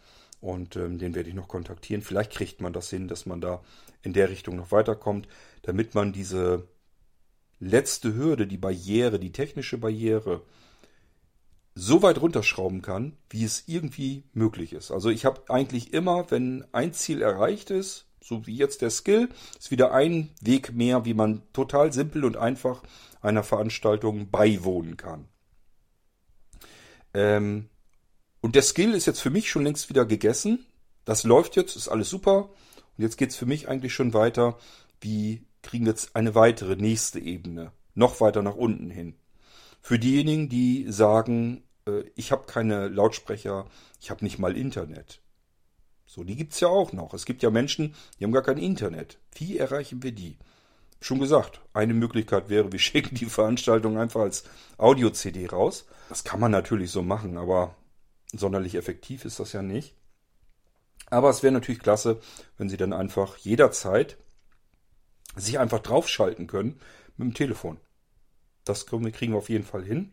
[0.41, 2.03] Und ähm, den werde ich noch kontaktieren.
[2.03, 3.63] Vielleicht kriegt man das hin, dass man da
[4.03, 5.29] in der Richtung noch weiterkommt,
[5.63, 6.67] damit man diese
[7.63, 10.43] letzte Hürde, die Barriere, die technische Barriere,
[11.75, 14.91] so weit runterschrauben kann, wie es irgendwie möglich ist.
[14.91, 19.29] Also ich habe eigentlich immer, wenn ein Ziel erreicht ist, so wie jetzt der Skill,
[19.59, 22.83] ist wieder ein Weg mehr, wie man total simpel und einfach
[23.21, 25.29] einer Veranstaltung beiwohnen kann.
[27.15, 27.69] Ähm,
[28.41, 30.67] und der Skill ist jetzt für mich schon längst wieder gegessen.
[31.05, 32.51] Das läuft jetzt, ist alles super.
[32.97, 34.59] Und jetzt geht's für mich eigentlich schon weiter,
[35.01, 39.15] wie kriegen jetzt eine weitere nächste Ebene, noch weiter nach unten hin.
[39.81, 43.67] Für diejenigen, die sagen, äh, ich habe keine Lautsprecher,
[44.01, 45.21] ich habe nicht mal Internet.
[46.07, 47.15] So, die gibt's ja auch noch.
[47.15, 49.19] Es gibt ja Menschen, die haben gar kein Internet.
[49.35, 50.37] Wie erreichen wir die?
[51.01, 54.45] Schon gesagt, eine Möglichkeit wäre, wir schicken die Veranstaltung einfach als
[54.79, 55.87] Audio-CD raus.
[56.09, 57.75] Das kann man natürlich so machen, aber
[58.33, 59.95] sonderlich effektiv ist das ja nicht.
[61.11, 62.21] Aber es wäre natürlich klasse,
[62.57, 64.17] wenn Sie dann einfach jederzeit
[65.37, 66.81] sich einfach draufschalten können
[67.17, 67.79] mit dem Telefon.
[68.65, 70.13] Das kriegen wir auf jeden Fall hin.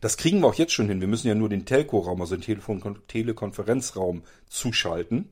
[0.00, 1.00] Das kriegen wir auch jetzt schon hin.
[1.00, 5.30] Wir müssen ja nur den Telco-Raum, also den Telefon Telekonferenzraum zuschalten.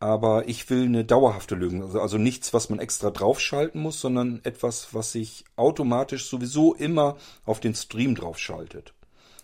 [0.00, 1.82] Aber ich will eine dauerhafte Lösung.
[1.82, 7.16] Also, also nichts, was man extra draufschalten muss, sondern etwas, was sich automatisch sowieso immer
[7.44, 8.94] auf den Stream draufschaltet.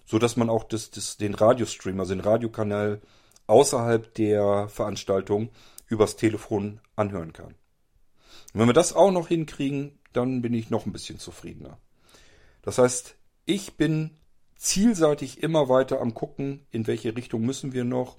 [0.04, 3.00] So dass man auch das, das, den Radiostream, also den Radiokanal
[3.46, 5.50] außerhalb der Veranstaltung
[5.86, 7.54] übers Telefon anhören kann.
[8.53, 11.78] Und wenn wir das auch noch hinkriegen, dann bin ich noch ein bisschen zufriedener.
[12.62, 14.11] Das heißt, ich bin
[14.57, 18.18] zielseitig immer weiter am gucken, in welche Richtung müssen wir noch,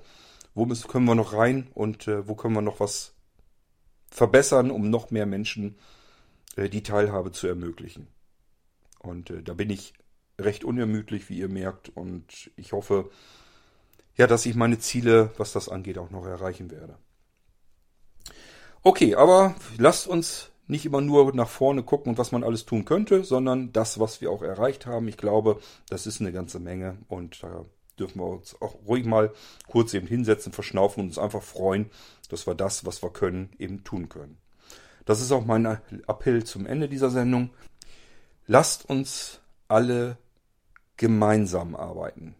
[0.53, 3.13] wo müssen, können wir noch rein und äh, wo können wir noch was
[4.09, 5.77] verbessern, um noch mehr Menschen
[6.55, 8.07] äh, die Teilhabe zu ermöglichen.
[8.99, 9.93] Und äh, da bin ich
[10.39, 13.09] recht unermüdlich, wie ihr merkt, und ich hoffe,
[14.15, 16.97] ja, dass ich meine Ziele, was das angeht, auch noch erreichen werde.
[18.83, 22.85] Okay, aber lasst uns nicht immer nur nach vorne gucken und was man alles tun
[22.85, 25.07] könnte, sondern das, was wir auch erreicht haben.
[25.07, 25.59] Ich glaube,
[25.89, 27.65] das ist eine ganze Menge und da
[27.99, 29.31] dürfen wir uns auch ruhig mal
[29.67, 31.91] kurz eben hinsetzen, verschnaufen und uns einfach freuen,
[32.29, 34.37] dass wir das, was wir können, eben tun können.
[35.05, 35.65] Das ist auch mein
[36.07, 37.51] Appell zum Ende dieser Sendung.
[38.47, 40.17] Lasst uns alle
[40.97, 42.35] gemeinsam arbeiten.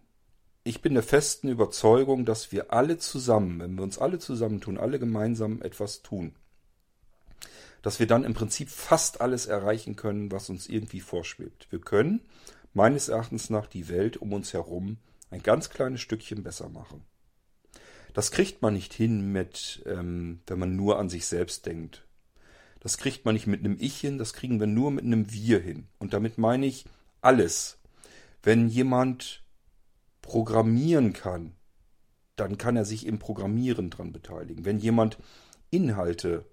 [0.63, 4.99] Ich bin der festen Überzeugung, dass wir alle zusammen, wenn wir uns alle zusammentun, alle
[4.99, 6.35] gemeinsam etwas tun,
[7.81, 11.67] dass wir dann im Prinzip fast alles erreichen können, was uns irgendwie vorschwebt.
[11.71, 12.21] Wir können
[12.73, 14.97] meines Erachtens nach die Welt um uns herum
[15.31, 17.03] ein ganz kleines Stückchen besser machen.
[18.13, 22.05] Das kriegt man nicht hin mit, ähm, wenn man nur an sich selbst denkt.
[22.81, 25.59] Das kriegt man nicht mit einem Ich hin, das kriegen wir nur mit einem Wir
[25.59, 25.87] hin.
[25.97, 26.85] Und damit meine ich
[27.21, 27.79] alles.
[28.43, 29.43] Wenn jemand
[30.21, 31.53] programmieren kann,
[32.35, 34.65] dann kann er sich im Programmieren dran beteiligen.
[34.65, 35.17] Wenn jemand
[35.69, 36.45] Inhalte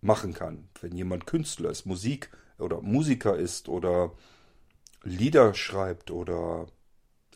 [0.00, 0.68] machen kann.
[0.80, 4.12] Wenn jemand Künstler ist, Musik oder Musiker ist oder
[5.02, 6.66] Lieder schreibt oder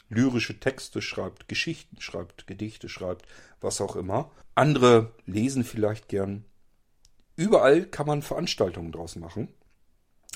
[0.08, 3.26] lyrische Texte schreibt, Geschichten schreibt, Gedichte schreibt,
[3.60, 4.30] was auch immer.
[4.54, 6.44] Andere lesen vielleicht gern.
[7.34, 9.48] Überall kann man Veranstaltungen draus machen.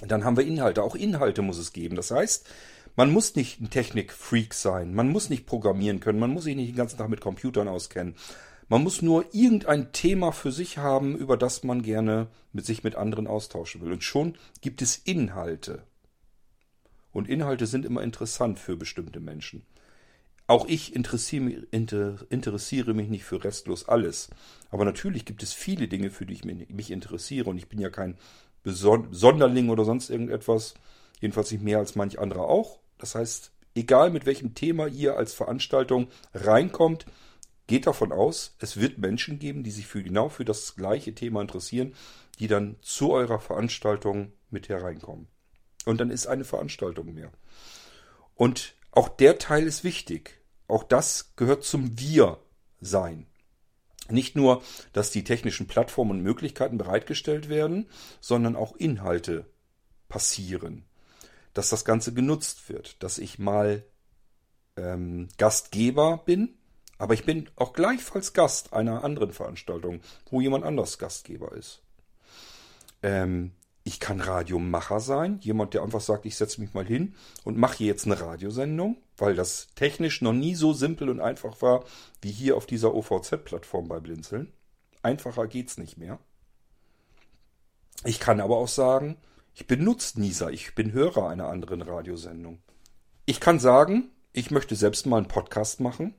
[0.03, 0.83] Dann haben wir Inhalte.
[0.83, 1.97] Auch Inhalte muss es geben.
[1.97, 2.49] Das heißt,
[2.97, 4.95] man muss nicht ein Technikfreak sein.
[4.95, 6.19] Man muss nicht programmieren können.
[6.19, 8.15] Man muss sich nicht den ganzen Tag mit Computern auskennen.
[8.69, 12.97] Man muss nur irgendein Thema für sich haben, über das man gerne mit sich mit
[12.97, 13.93] anderen austauschen will.
[13.93, 15.85] Und schon gibt es Inhalte.
[17.13, 19.65] Und Inhalte sind immer interessant für bestimmte Menschen.
[20.49, 24.31] Auch ich interessiere, mich nicht für restlos alles.
[24.71, 27.51] Aber natürlich gibt es viele Dinge, für die ich mich interessiere.
[27.51, 28.17] Und ich bin ja kein
[28.65, 30.75] Sonderling oder sonst irgendetwas.
[31.21, 32.81] Jedenfalls nicht mehr als manch anderer auch.
[32.99, 37.07] Das heißt, egal mit welchem Thema ihr als Veranstaltung reinkommt,
[37.67, 41.41] geht davon aus, es wird Menschen geben, die sich für genau für das gleiche Thema
[41.41, 41.95] interessieren,
[42.39, 45.27] die dann zu eurer Veranstaltung mit hereinkommen.
[45.85, 47.33] Und dann ist eine Veranstaltung mehr.
[48.35, 50.41] Und auch der Teil ist wichtig.
[50.69, 53.27] Auch das gehört zum Wir-Sein.
[54.09, 57.89] Nicht nur, dass die technischen Plattformen und Möglichkeiten bereitgestellt werden,
[58.21, 59.47] sondern auch Inhalte
[60.09, 60.85] passieren.
[61.57, 63.03] Dass das Ganze genutzt wird.
[63.03, 63.85] Dass ich mal
[64.77, 66.57] ähm, Gastgeber bin
[66.99, 70.01] aber ich bin auch gleichfalls Gast einer anderen Veranstaltung,
[70.31, 71.83] wo jemand anders Gastgeber ist.
[73.03, 73.53] Ähm,
[73.85, 77.85] Ich kann Radiomacher sein, jemand, der einfach sagt, ich setze mich mal hin und mache
[77.85, 81.85] jetzt eine Radiosendung, weil das technisch noch nie so simpel und einfach war
[82.21, 84.53] wie hier auf dieser OVZ-Plattform bei Blinzeln.
[85.03, 86.19] Einfacher geht's nicht mehr.
[88.05, 89.19] Ich kann aber auch sagen,
[89.57, 92.59] ich bin Nutznießer, ich bin Hörer einer anderen Radiosendung.
[93.25, 96.15] Ich kann sagen, ich möchte selbst mal einen Podcast machen.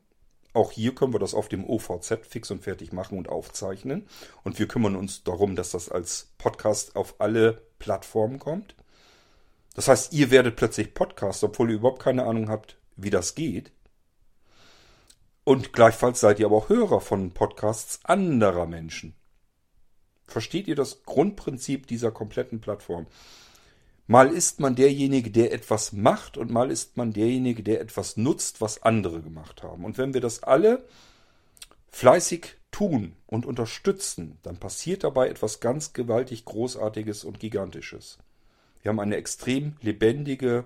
[0.54, 4.08] Auch hier können wir das auf dem OVZ fix und fertig machen und aufzeichnen.
[4.44, 8.76] Und wir kümmern uns darum, dass das als Podcast auf alle Plattformen kommt.
[9.76, 13.72] Das heißt, ihr werdet plötzlich Podcast, obwohl ihr überhaupt keine Ahnung habt, wie das geht.
[15.44, 19.14] Und gleichfalls seid ihr aber auch Hörer von Podcasts anderer Menschen.
[20.28, 23.07] Versteht ihr das Grundprinzip dieser kompletten Plattform?
[24.07, 28.61] Mal ist man derjenige, der etwas macht und mal ist man derjenige, der etwas nutzt,
[28.61, 29.84] was andere gemacht haben.
[29.84, 30.86] Und wenn wir das alle
[31.91, 38.17] fleißig tun und unterstützen, dann passiert dabei etwas ganz gewaltig Großartiges und Gigantisches.
[38.82, 40.65] Wir haben eine extrem lebendige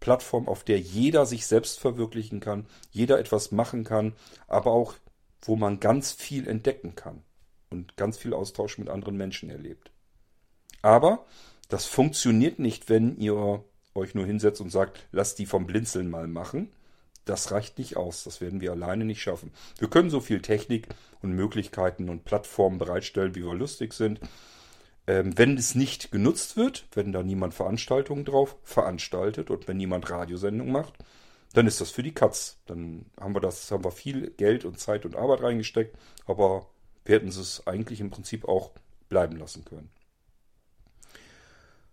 [0.00, 4.14] Plattform, auf der jeder sich selbst verwirklichen kann, jeder etwas machen kann,
[4.46, 4.94] aber auch
[5.42, 7.22] wo man ganz viel entdecken kann
[7.70, 9.90] und ganz viel Austausch mit anderen Menschen erlebt.
[10.82, 11.26] Aber
[11.68, 13.64] das funktioniert nicht, wenn ihr
[13.94, 16.70] euch nur hinsetzt und sagt, lasst die vom Blinzeln mal machen.
[17.24, 18.24] Das reicht nicht aus.
[18.24, 19.52] Das werden wir alleine nicht schaffen.
[19.78, 20.88] Wir können so viel Technik
[21.20, 24.20] und Möglichkeiten und Plattformen bereitstellen, wie wir lustig sind.
[25.06, 30.08] Ähm, wenn es nicht genutzt wird, wenn da niemand Veranstaltungen drauf veranstaltet und wenn niemand
[30.08, 30.94] Radiosendungen macht,
[31.54, 32.58] dann ist das für die Katz.
[32.66, 35.96] Dann haben wir das, haben wir viel Geld und Zeit und Arbeit reingesteckt,
[36.26, 36.66] aber
[37.08, 38.72] wir hätten es eigentlich im Prinzip auch
[39.08, 39.88] bleiben lassen können.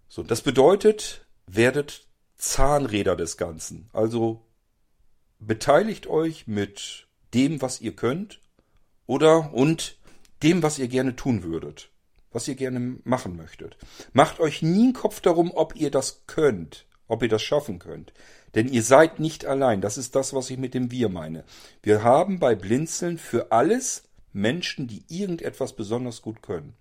[0.09, 2.05] So, das bedeutet, werdet
[2.35, 3.89] Zahnräder des Ganzen.
[3.93, 4.45] Also
[5.39, 8.41] beteiligt euch mit dem, was ihr könnt
[9.05, 9.97] oder und
[10.43, 11.91] dem, was ihr gerne tun würdet,
[12.33, 13.77] was ihr gerne machen möchtet.
[14.11, 18.11] Macht euch nie einen Kopf darum, ob ihr das könnt, ob ihr das schaffen könnt.
[18.53, 19.79] Denn ihr seid nicht allein.
[19.79, 21.45] Das ist das, was ich mit dem Wir meine.
[21.83, 24.03] Wir haben bei Blinzeln für alles
[24.35, 26.75] Menschen, die irgendetwas besonders gut können.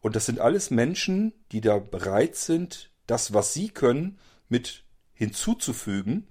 [0.00, 6.28] Und das sind alles Menschen, die da bereit sind, das, was sie können, mit hinzuzufügen,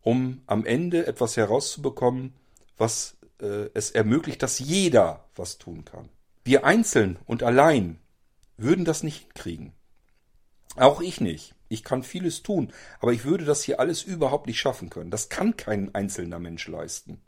[0.00, 2.34] um am Ende etwas herauszubekommen,
[2.76, 6.08] was äh, es ermöglicht, dass jeder was tun kann.
[6.44, 7.98] Wir einzeln und allein
[8.56, 9.72] würden das nicht hinkriegen.
[10.76, 11.54] Auch ich nicht.
[11.68, 15.10] Ich kann vieles tun, aber ich würde das hier alles überhaupt nicht schaffen können.
[15.10, 17.20] Das kann kein einzelner Mensch leisten.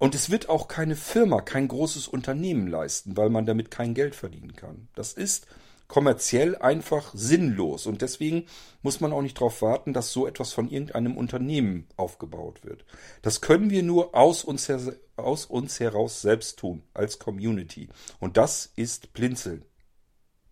[0.00, 4.14] Und es wird auch keine Firma, kein großes Unternehmen leisten, weil man damit kein Geld
[4.14, 4.88] verdienen kann.
[4.94, 5.46] Das ist
[5.88, 7.84] kommerziell einfach sinnlos.
[7.84, 8.46] Und deswegen
[8.80, 12.86] muss man auch nicht darauf warten, dass so etwas von irgendeinem Unternehmen aufgebaut wird.
[13.20, 14.72] Das können wir nur aus uns,
[15.16, 17.90] aus uns heraus selbst tun, als Community.
[18.20, 19.66] Und das ist Blinzeln.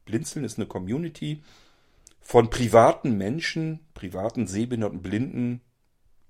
[0.04, 1.42] Blinzeln ist eine Community
[2.20, 5.62] von privaten Menschen, privaten Sehbehinderten Blinden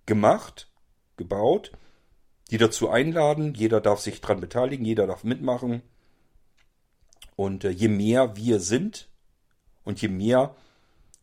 [0.07, 0.71] gemacht,
[1.17, 1.73] gebaut
[2.51, 3.55] die dazu einladen.
[3.55, 5.83] Jeder darf sich dran beteiligen, jeder darf mitmachen.
[7.37, 9.09] Und äh, je mehr wir sind
[9.85, 10.55] und je mehr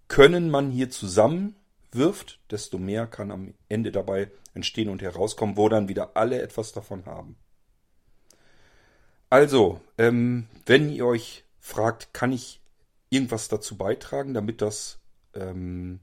[0.08, 5.90] Können man hier zusammenwirft, desto mehr kann am Ende dabei entstehen und herauskommen, wo dann
[5.90, 7.36] wieder alle etwas davon haben.
[9.30, 12.62] Also, ähm, wenn ihr euch fragt, kann ich
[13.10, 15.00] irgendwas dazu beitragen, damit das
[15.34, 16.00] ähm,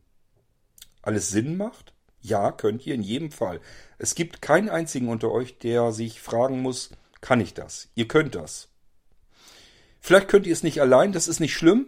[1.00, 3.60] alles Sinn macht, ja, könnt ihr in jedem Fall.
[3.98, 7.88] Es gibt keinen einzigen unter euch, der sich fragen muss, kann ich das?
[7.94, 8.68] Ihr könnt das.
[10.00, 11.86] Vielleicht könnt ihr es nicht allein, das ist nicht schlimm.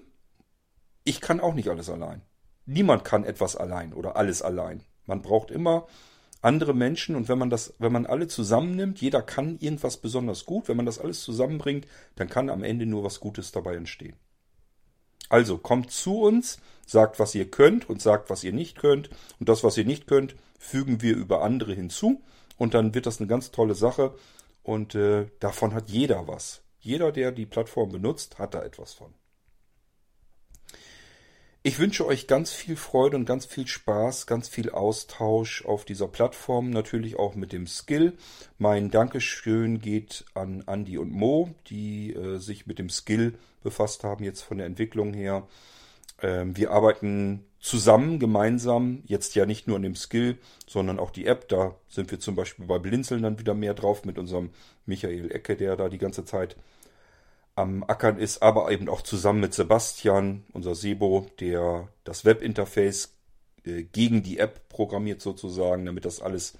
[1.04, 2.22] Ich kann auch nicht alles allein.
[2.66, 4.82] Niemand kann etwas allein oder alles allein.
[5.06, 5.86] Man braucht immer
[6.40, 10.68] andere Menschen und wenn man das, wenn man alle zusammennimmt, jeder kann irgendwas besonders gut,
[10.68, 14.16] wenn man das alles zusammenbringt, dann kann am Ende nur was Gutes dabei entstehen.
[15.28, 19.10] Also kommt zu uns, sagt, was ihr könnt und sagt, was ihr nicht könnt.
[19.40, 22.22] Und das, was ihr nicht könnt, fügen wir über andere hinzu.
[22.56, 24.14] Und dann wird das eine ganz tolle Sache.
[24.62, 26.62] Und äh, davon hat jeder was.
[26.78, 29.14] Jeder, der die Plattform benutzt, hat da etwas von.
[31.66, 36.08] Ich wünsche euch ganz viel Freude und ganz viel Spaß, ganz viel Austausch auf dieser
[36.08, 38.18] Plattform, natürlich auch mit dem Skill.
[38.58, 44.24] Mein Dankeschön geht an Andy und Mo, die äh, sich mit dem Skill befasst haben,
[44.24, 45.48] jetzt von der Entwicklung her.
[46.20, 50.36] Ähm, wir arbeiten zusammen, gemeinsam, jetzt ja nicht nur an dem Skill,
[50.66, 51.48] sondern auch die App.
[51.48, 54.50] Da sind wir zum Beispiel bei Blinzeln dann wieder mehr drauf mit unserem
[54.84, 56.56] Michael Ecke, der da die ganze Zeit
[57.56, 63.14] am Ackern ist, aber eben auch zusammen mit Sebastian, unser Sebo, der das Webinterface
[63.64, 66.54] äh, gegen die App programmiert sozusagen, damit das alles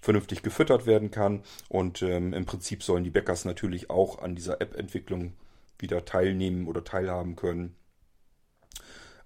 [0.00, 1.42] vernünftig gefüttert werden kann.
[1.68, 5.32] Und ähm, im Prinzip sollen die Bäckers natürlich auch an dieser App-Entwicklung
[5.78, 7.74] wieder teilnehmen oder teilhaben können.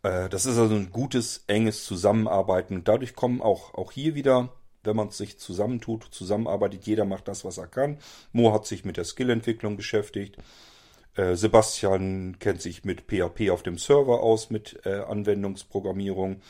[0.02, 2.84] Äh, das ist also ein gutes, enges Zusammenarbeiten.
[2.84, 4.50] Dadurch kommen auch, auch hier wieder,
[4.82, 7.98] wenn man sich zusammentut, zusammenarbeitet, jeder macht das, was er kann.
[8.32, 10.38] Mo hat sich mit der Skillentwicklung beschäftigt.
[11.14, 16.40] Äh, Sebastian kennt sich mit PHP auf dem Server aus, mit äh, Anwendungsprogrammierung.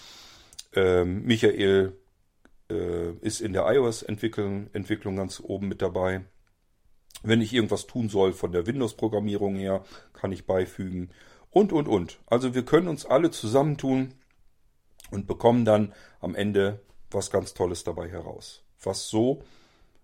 [0.75, 1.97] Ähm, Michael
[2.71, 6.25] äh, ist in der iOS-Entwicklung Entwicklung ganz oben mit dabei.
[7.23, 11.11] Wenn ich irgendwas tun soll von der Windows-Programmierung her, kann ich beifügen.
[11.51, 12.21] Und, und, und.
[12.27, 14.15] Also wir können uns alle zusammentun
[15.11, 16.81] und bekommen dann am Ende
[17.11, 18.63] was ganz Tolles dabei heraus.
[18.81, 19.43] Was so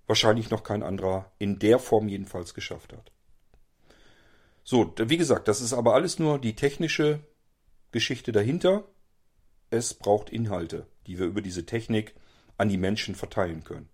[0.07, 3.13] wahrscheinlich noch kein anderer in der Form jedenfalls geschafft hat.
[4.69, 7.21] So, wie gesagt, das ist aber alles nur die technische
[7.93, 8.83] Geschichte dahinter.
[9.71, 12.17] Es braucht Inhalte, die wir über diese Technik
[12.59, 13.89] an die Menschen verteilen können.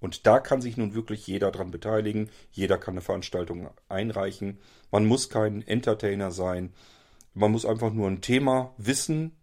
[0.00, 2.30] Und da kann sich nun wirklich jeder dran beteiligen.
[2.52, 4.60] Jeder kann eine Veranstaltung einreichen.
[4.90, 6.72] Man muss kein Entertainer sein.
[7.34, 9.36] Man muss einfach nur ein Thema wissen,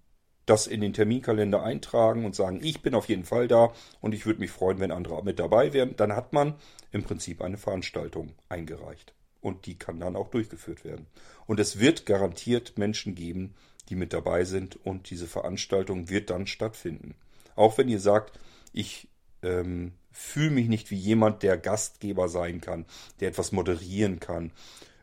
[0.48, 4.26] das in den Terminkalender eintragen und sagen, ich bin auf jeden Fall da und ich
[4.26, 5.96] würde mich freuen, wenn andere mit dabei wären.
[5.96, 6.56] Dann hat man
[6.90, 11.08] im Prinzip eine Veranstaltung eingereicht und die kann dann auch durchgeführt werden.
[11.48, 13.56] Und es wird garantiert Menschen geben,
[13.90, 17.16] die mit dabei sind und diese Veranstaltung wird dann stattfinden.
[17.56, 18.40] Auch wenn ihr sagt,
[18.72, 19.10] ich
[19.42, 22.86] ähm, fühle mich nicht wie jemand, der Gastgeber sein kann,
[23.20, 24.52] der etwas moderieren kann,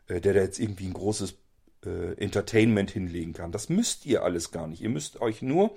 [0.07, 1.35] äh, der da jetzt irgendwie ein großes
[1.85, 3.51] äh, Entertainment hinlegen kann.
[3.51, 4.81] Das müsst ihr alles gar nicht.
[4.81, 5.75] Ihr müsst euch nur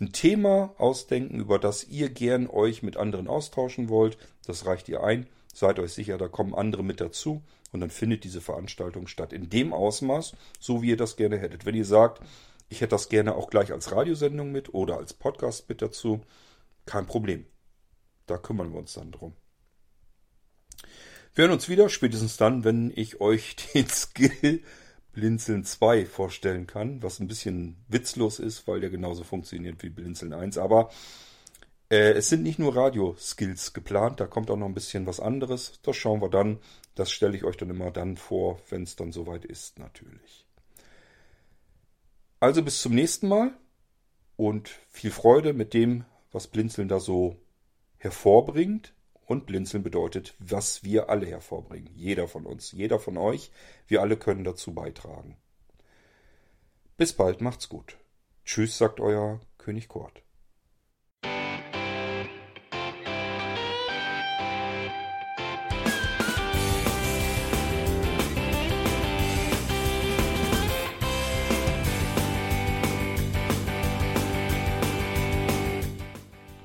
[0.00, 4.16] ein Thema ausdenken, über das ihr gern euch mit anderen austauschen wollt.
[4.46, 5.26] Das reicht ihr ein.
[5.54, 7.42] Seid euch sicher, da kommen andere mit dazu
[7.72, 9.32] und dann findet diese Veranstaltung statt.
[9.32, 11.66] In dem Ausmaß, so wie ihr das gerne hättet.
[11.66, 12.22] Wenn ihr sagt,
[12.68, 16.20] ich hätte das gerne auch gleich als Radiosendung mit oder als Podcast mit dazu,
[16.86, 17.46] kein Problem.
[18.26, 19.34] Da kümmern wir uns dann drum.
[21.34, 24.62] Wir hören uns wieder, spätestens dann, wenn ich euch den Skill
[25.12, 30.32] Blinzeln 2 vorstellen kann, was ein bisschen witzlos ist, weil der genauso funktioniert wie Blinzeln
[30.32, 30.58] 1.
[30.58, 30.90] Aber
[31.90, 35.80] äh, es sind nicht nur Radio-Skills geplant, da kommt auch noch ein bisschen was anderes.
[35.82, 36.58] Das schauen wir dann.
[36.94, 40.46] Das stelle ich euch dann immer dann vor, wenn es dann soweit ist, natürlich.
[42.38, 43.52] Also bis zum nächsten Mal
[44.36, 47.36] und viel Freude mit dem, was Blinzeln da so
[47.98, 48.94] hervorbringt.
[49.26, 51.92] Und Blinzeln bedeutet, was wir alle hervorbringen.
[51.94, 53.52] Jeder von uns, jeder von euch.
[53.86, 55.36] Wir alle können dazu beitragen.
[56.96, 57.96] Bis bald, macht's gut.
[58.44, 60.24] Tschüss, sagt euer König Kort.